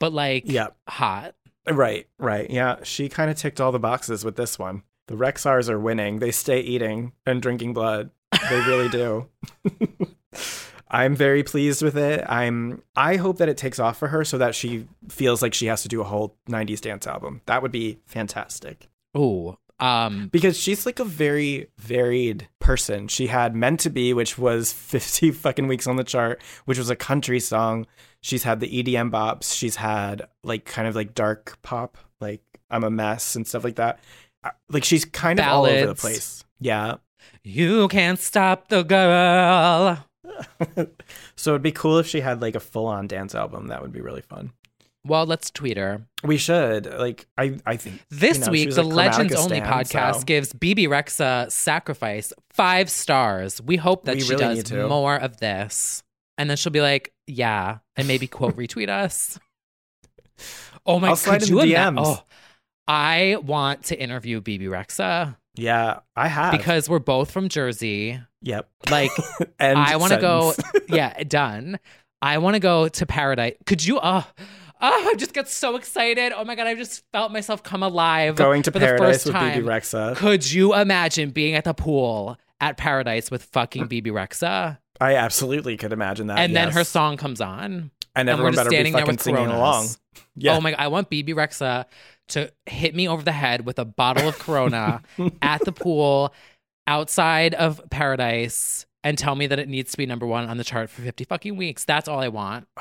[0.00, 0.68] but like, Yeah.
[0.88, 1.34] hot.
[1.70, 2.50] Right, right.
[2.50, 4.82] Yeah, she kind of ticked all the boxes with this one.
[5.12, 6.20] The Rexhars are winning.
[6.20, 8.08] They stay eating and drinking blood.
[8.48, 9.28] They really do.
[10.90, 12.24] I'm very pleased with it.
[12.26, 15.66] I'm I hope that it takes off for her so that she feels like she
[15.66, 17.42] has to do a whole 90s dance album.
[17.44, 18.88] That would be fantastic.
[19.14, 23.06] Oh, Um, Because she's like a very varied person.
[23.08, 26.88] She had Meant to Be, which was 50 fucking weeks on the chart, which was
[26.88, 27.86] a country song.
[28.22, 29.54] She's had the EDM bops.
[29.54, 32.40] She's had like kind of like dark pop, like
[32.70, 34.00] I'm a mess and stuff like that.
[34.68, 36.44] Like she's kind of all over the place.
[36.60, 36.96] Yeah.
[37.44, 40.04] you can't stop the girl.
[41.36, 43.66] So it'd be cool if she had like a full on dance album.
[43.68, 44.52] That would be really fun.
[45.04, 46.06] Well, let's tweet her.
[46.22, 46.86] We should.
[46.86, 50.86] Like I I think This you know, week, the Legends Only podcast so- gives Bebe
[50.86, 53.60] Rexha Sacrifice five stars.
[53.60, 56.02] We hope that We she really does more of this.
[56.38, 59.38] And then she'll be like, yeah, and maybe quote retweet us.
[60.86, 62.22] Oh my I'll slide could in you the ima- Oh,
[62.88, 66.52] I want to interview Bebe Rexha Yeah, I have.
[66.52, 68.20] because we're both from Jersey.
[68.42, 68.68] Yep.
[68.90, 69.10] Like,
[69.58, 70.52] And I want to go.
[70.88, 71.78] yeah, done.
[72.20, 73.54] I want to go to paradise.
[73.66, 73.98] Could you?
[74.02, 74.26] Oh,
[74.80, 76.32] oh, I just got so excited.
[76.36, 78.36] Oh my god, I just felt myself come alive.
[78.36, 79.64] Going to paradise the with first BB.
[79.64, 80.16] Rexa.
[80.16, 84.78] Could you imagine being at the pool at paradise with fucking Bebe Rexha?
[85.00, 86.38] I absolutely could imagine that.
[86.38, 87.90] and then her song comes on.
[88.14, 89.56] And we're just better be standing there fucking with singing Coronas.
[89.58, 89.86] along.
[89.86, 90.56] Oh yeah.
[90.56, 91.86] Oh my god, I want Bebe Rexha
[92.32, 95.02] to hit me over the head with a bottle of Corona
[95.42, 96.34] at the pool
[96.86, 100.64] outside of paradise and tell me that it needs to be number one on the
[100.64, 101.84] chart for 50 fucking weeks.
[101.84, 102.68] That's all I want.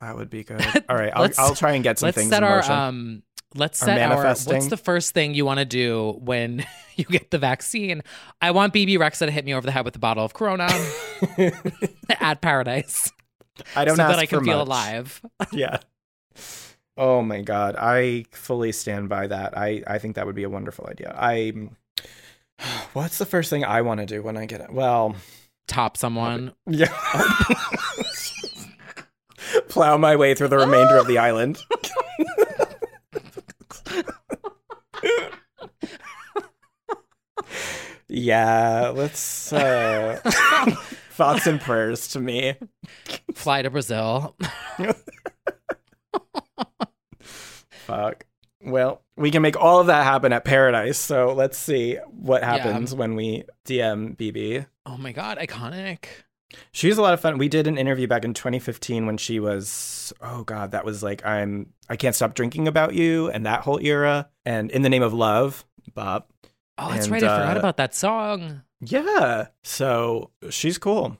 [0.00, 0.62] That would be good.
[0.88, 2.72] All right, I'll, I'll try and get some let's things set in our motion.
[2.72, 3.22] um
[3.54, 6.64] let's Our set our what's the first thing you want to do when
[6.96, 8.00] you get the vaccine
[8.40, 10.68] i want bebe rexha to hit me over the head with a bottle of corona
[12.18, 13.12] at paradise
[13.76, 14.66] I don't so that i can feel much.
[14.66, 15.80] alive yeah.
[16.96, 19.56] Oh my god, I fully stand by that.
[19.56, 21.14] I I think that would be a wonderful idea.
[21.16, 21.52] I
[22.92, 24.72] What's the first thing I want to do when I get it?
[24.72, 25.16] Well,
[25.66, 26.92] top someone yeah.
[29.68, 31.58] Plow my way through the remainder of the island.
[38.08, 40.20] yeah, let's uh
[41.12, 42.54] thoughts and prayers to me.
[43.34, 44.34] fly to brazil
[47.20, 48.26] Fuck.
[48.62, 50.98] Well, we can make all of that happen at Paradise.
[50.98, 54.66] So let's see what happens when we DM Bebe.
[54.86, 56.04] oh my god iconic
[56.72, 57.38] She's a lot of fun.
[57.38, 61.24] We did an interview back in 2015 when she was oh god, that was like
[61.24, 65.02] I'm I can't stop drinking about you and that whole era and in the name
[65.02, 66.26] of love, Bob.
[66.78, 69.48] oh that's And, right i forgot uh, about that song Yeah.
[69.62, 71.18] So she's cool.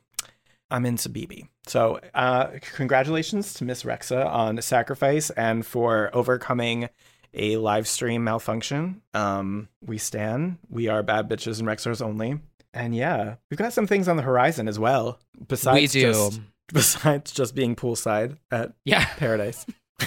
[0.71, 1.49] I'm into Bebe.
[1.67, 6.89] So uh, congratulations to Miss Rexha on Sacrifice and for overcoming
[7.35, 9.03] a live stream malfunction.
[9.15, 10.59] Um, we stand.
[10.69, 12.41] We are bad bitches and Rexhars only.
[12.75, 15.21] And yeah, we've got some things on the horizon as well.
[15.49, 16.13] Besides we do.
[16.13, 16.41] just
[16.73, 19.05] besides just being poolside at Yeah.
[19.17, 19.67] Paradise.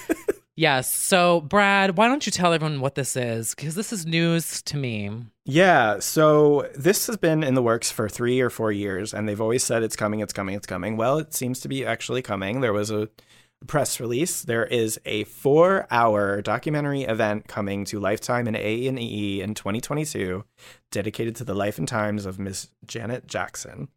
[0.56, 4.60] yes so brad why don't you tell everyone what this is because this is news
[4.62, 5.10] to me
[5.52, 9.40] Yeah, so this has been in the works for three or four years, and they've
[9.40, 10.96] always said it's coming, it's coming, it's coming.
[10.96, 12.60] Well, it seems to be actually coming.
[12.60, 13.08] There was a
[13.66, 19.42] press release, there is a four-hour documentary event coming to Lifetime and A and E
[19.42, 20.44] in 2022,
[20.92, 23.88] dedicated to the life and times of Miss Janet Jackson.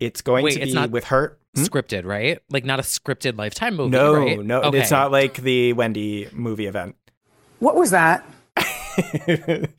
[0.00, 1.36] It's going Wait, to it's be not with her.
[1.54, 1.62] Hmm?
[1.62, 2.40] Scripted, right?
[2.50, 4.42] Like not a scripted Lifetime movie, No, right?
[4.42, 4.80] no, Okay.
[4.80, 6.96] it's not like the Wendy movie event.
[7.58, 8.26] What was that?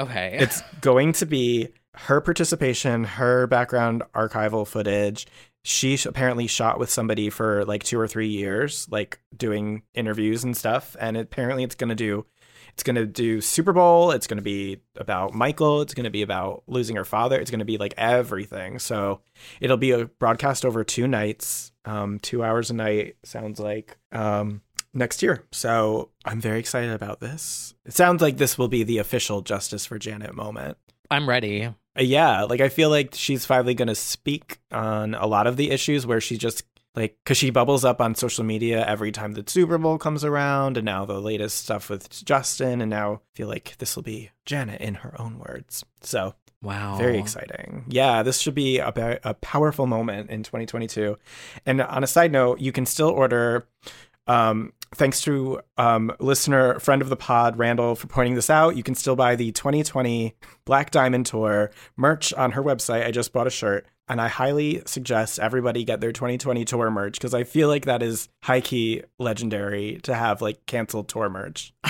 [0.00, 0.38] Okay.
[0.40, 5.26] It's going to be her participation, her background archival footage.
[5.62, 10.42] She sh- apparently shot with somebody for like two or three years, like doing interviews
[10.42, 10.96] and stuff.
[10.98, 12.24] And apparently, it's going to do.
[12.72, 14.12] It's going to do Super Bowl.
[14.12, 15.82] It's going to be about Michael.
[15.82, 17.38] It's going to be about losing her father.
[17.38, 18.78] It's going to be like everything.
[18.78, 19.20] So
[19.60, 23.16] it'll be a broadcast over two nights, um, two hours a night.
[23.24, 24.62] Sounds like um,
[24.92, 25.44] next year.
[25.52, 27.74] So I'm very excited about this.
[27.84, 30.76] It sounds like this will be the official Justice for Janet moment.
[31.10, 31.64] I'm ready.
[31.66, 35.56] Uh, Yeah, like I feel like she's finally going to speak on a lot of
[35.56, 36.64] the issues where she just
[36.96, 40.76] like because she bubbles up on social media every time the Super Bowl comes around,
[40.76, 44.30] and now the latest stuff with Justin, and now I feel like this will be
[44.44, 45.84] Janet in her own words.
[46.02, 46.96] So Wow.
[46.98, 47.84] very exciting.
[47.88, 48.92] Yeah, this should be a,
[49.24, 51.16] a powerful moment in 2022.
[51.64, 53.66] And on a side note, you can still order.
[54.26, 58.76] Um, thanks to um, listener friend of the pod Randall for pointing this out.
[58.76, 60.34] You can still buy the 2020
[60.64, 63.06] Black Diamond Tour merch on her website.
[63.06, 67.14] I just bought a shirt, and I highly suggest everybody get their 2020 tour merch
[67.14, 71.72] because I feel like that is high key legendary to have like canceled tour merch.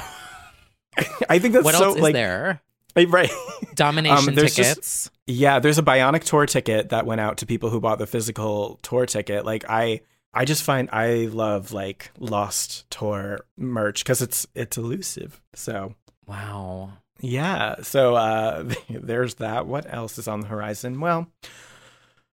[1.28, 2.60] I think that's what so else is like there?
[3.08, 3.30] right.
[3.74, 5.10] Domination there's just- tickets.
[5.26, 8.78] yeah, there's a Bionic tour ticket that went out to people who bought the physical
[8.82, 9.46] tour ticket.
[9.46, 10.00] Like I
[10.32, 15.40] I just find I love like lost tour merch cuz it's it's elusive.
[15.54, 15.94] So,
[16.26, 16.92] wow.
[17.20, 19.66] Yeah, so uh there's that.
[19.66, 21.00] What else is on the horizon?
[21.00, 21.26] Well,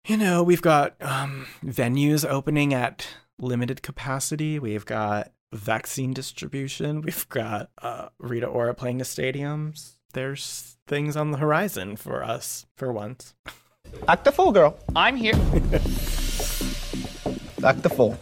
[0.05, 3.07] you know, we've got um venues opening at
[3.39, 4.59] limited capacity.
[4.59, 7.01] We've got vaccine distribution.
[7.05, 9.93] We've got uh Rita Ora playing the stadiums.
[10.13, 13.33] There's things on the horizon for us for once.
[14.07, 14.77] Act the fool, girl.
[14.95, 15.33] I'm here.
[17.63, 18.17] Act the full.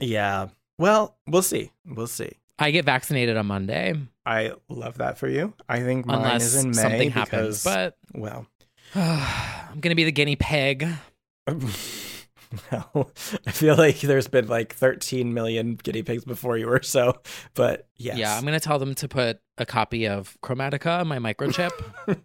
[0.00, 0.48] Yeah.
[0.78, 1.72] Well, we'll see.
[1.84, 2.30] We'll see.
[2.58, 3.94] I get vaccinated on Monday.
[4.24, 5.54] I love that for you.
[5.68, 8.46] I think mine Unless is in May something because, happens, but well,
[8.94, 10.86] I'm gonna be the guinea pig.
[11.48, 13.10] well,
[13.46, 17.20] I feel like there's been like 13 million guinea pigs before you or so,
[17.54, 18.18] but yes.
[18.18, 21.70] Yeah, I'm gonna tell them to put a copy of Chromatica, on my microchip.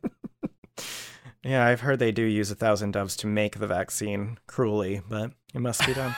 [1.45, 5.31] Yeah, I've heard they do use a thousand doves to make the vaccine cruelly, but
[5.55, 6.15] it must be done.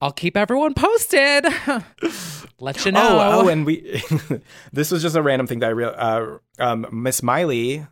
[0.00, 1.46] I'll keep everyone posted.
[2.60, 3.18] Let you know.
[3.20, 4.02] Oh, oh, and we.
[4.72, 5.94] this was just a random thing that I real.
[5.96, 6.26] Uh,
[6.58, 7.86] um, Miss Miley,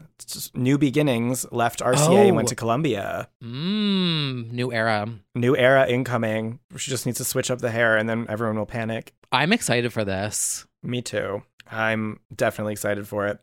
[0.55, 2.50] New Beginnings, left RCA and went Oh.
[2.50, 3.28] to Columbia.
[3.42, 5.09] Mmm, new era.
[5.34, 6.59] New era incoming.
[6.76, 9.14] She just needs to switch up the hair, and then everyone will panic.
[9.32, 10.66] I'm excited for this.
[10.82, 11.42] Me too.
[11.70, 13.38] I'm definitely excited for it.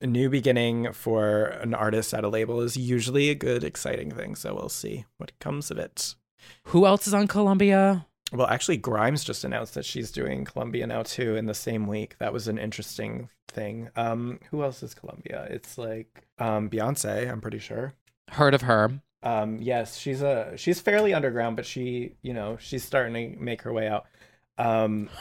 [0.00, 4.34] A new beginning for an artist at a label is usually a good, exciting thing.
[4.34, 6.14] So we'll see what comes of it.
[6.64, 8.06] Who else is on Columbia?
[8.32, 12.16] Well, actually, Grimes just announced that she's doing Columbia now too in the same week.
[12.18, 13.88] That was an interesting thing.
[13.96, 15.46] Um, who else is Columbia?
[15.50, 17.30] It's like um, Beyonce.
[17.30, 17.94] I'm pretty sure.
[18.30, 19.00] Heard of her?
[19.22, 23.62] Um, yes, she's a she's fairly underground, but she, you know, she's starting to make
[23.62, 24.06] her way out.
[24.58, 25.08] Um,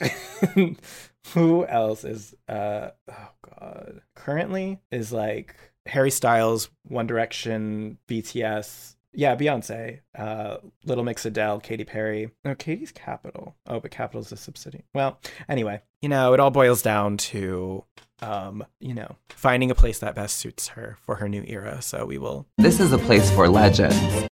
[1.34, 5.56] who else is uh oh god currently is like
[5.86, 8.96] Harry Styles, One Direction, BTS.
[9.16, 12.30] Yeah, Beyonce, uh, Little Mix Adele, Katy Perry.
[12.44, 13.54] No, Katy's Capitol.
[13.66, 14.86] Oh, but Capitol's a subsidiary.
[14.92, 17.84] Well, anyway, you know, it all boils down to,
[18.22, 21.80] um, you know, finding a place that best suits her for her new era.
[21.80, 24.26] So we will This is a place for legends.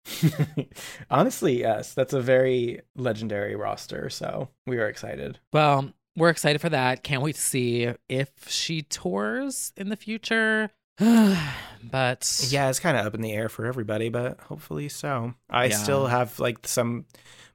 [1.10, 4.08] Honestly, yes, that's a very legendary roster.
[4.10, 5.40] So we are excited.
[5.52, 7.02] Well, we're excited for that.
[7.02, 10.70] Can't wait to see if she tours in the future.
[10.98, 15.34] but Yeah, it's kind of up in the air for everybody, but hopefully so.
[15.48, 15.76] I Yeah.
[15.76, 17.06] still have like some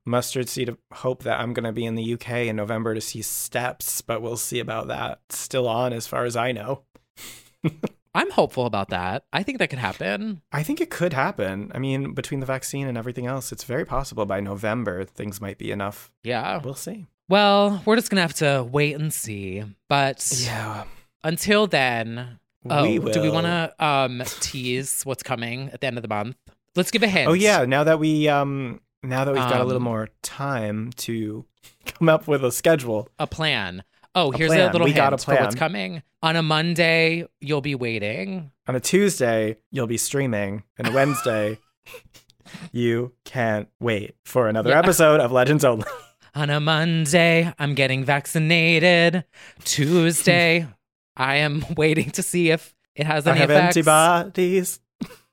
[0.05, 3.01] mustard seed of hope that I'm going to be in the UK in November to
[3.01, 5.20] see Steps, but we'll see about that.
[5.30, 6.84] Still on as far as I know.
[8.16, 9.26] I'm hopeful about that.
[9.34, 10.41] I think that could happen.
[10.51, 11.72] I think it could happen.
[11.74, 15.57] I mean, between the vaccine and everything else, it's very possible by November things might
[15.57, 16.11] be enough.
[16.24, 16.57] Yeah.
[16.64, 17.07] We'll see.
[17.38, 19.64] Well, we're just gonna have to wait and see.
[19.90, 20.84] But Yeah.
[21.24, 22.38] until then,
[22.70, 26.10] oh, We do we want to um tease what's coming at the end of the
[26.10, 26.36] month?
[26.76, 27.28] Let's give a hint.
[27.28, 30.92] Oh yeah, now that we um now that we've got a little Um, more time
[30.98, 31.44] to
[31.88, 33.10] come up with a schedule.
[33.18, 33.84] a plan.
[34.14, 36.04] Oh, A here's a little We hint got a for what's coming.
[36.22, 38.52] On a Monday, you'll be waiting.
[38.68, 41.58] On a Tuesday, you'll be streaming, and a Wednesday
[42.72, 44.78] You can't wait for another Yeah.
[44.78, 45.88] episode of Legends Only.
[46.36, 49.24] On a Monday, I'm getting vaccinated.
[49.66, 50.68] Tuesday,
[51.16, 53.78] I am waiting to see if it has I any have effects.
[53.78, 54.80] antibodies.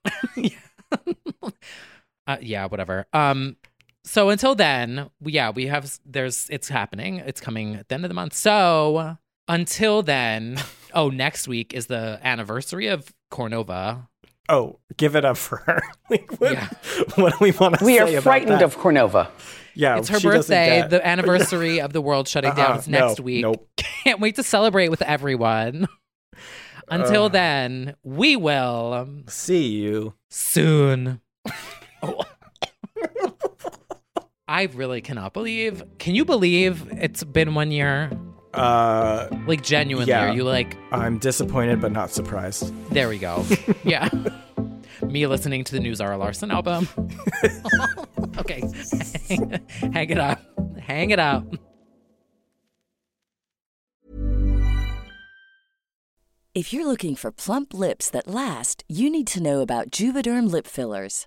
[2.26, 3.06] uh, yeah, whatever.
[3.12, 3.56] Um,
[4.04, 7.16] so until then, we- yeah, we have there's it's happening.
[7.18, 8.34] It's coming at the end of the month.
[8.34, 9.16] So
[9.48, 10.58] until then,
[10.94, 14.06] oh, next week is the anniversary of Cornova.
[14.50, 15.80] Oh, give it up for her.
[16.10, 16.58] Like, what,
[17.14, 17.86] what do we want to say?
[17.86, 18.62] We say are about frightened that?
[18.62, 19.28] of Cornova.
[19.80, 20.80] Yeah, it's her she birthday.
[20.80, 23.42] get- The anniversary of the world shutting down Uh-uh, is next no, week.
[23.42, 23.68] nope.
[24.04, 25.88] Can't wait to celebrate with everyone.
[26.88, 27.32] Until Ugh.
[27.32, 31.20] then, we will see you soon.
[32.02, 32.22] Oh.
[34.48, 35.82] I really cannot believe.
[35.98, 38.10] Can you believe it's been one year?
[38.52, 40.30] Uh, Like genuinely, yeah.
[40.30, 40.76] are you like?
[40.90, 42.72] I'm disappointed but not surprised.
[42.92, 43.44] There we go.
[43.84, 44.08] yeah.
[45.10, 46.86] Me listening to the new Zara Larsson album.
[48.38, 48.62] okay,
[49.28, 49.60] hang,
[49.92, 50.40] hang it up.
[50.78, 51.44] Hang it up.
[56.54, 60.68] If you're looking for plump lips that last, you need to know about Juvederm lip
[60.68, 61.26] fillers.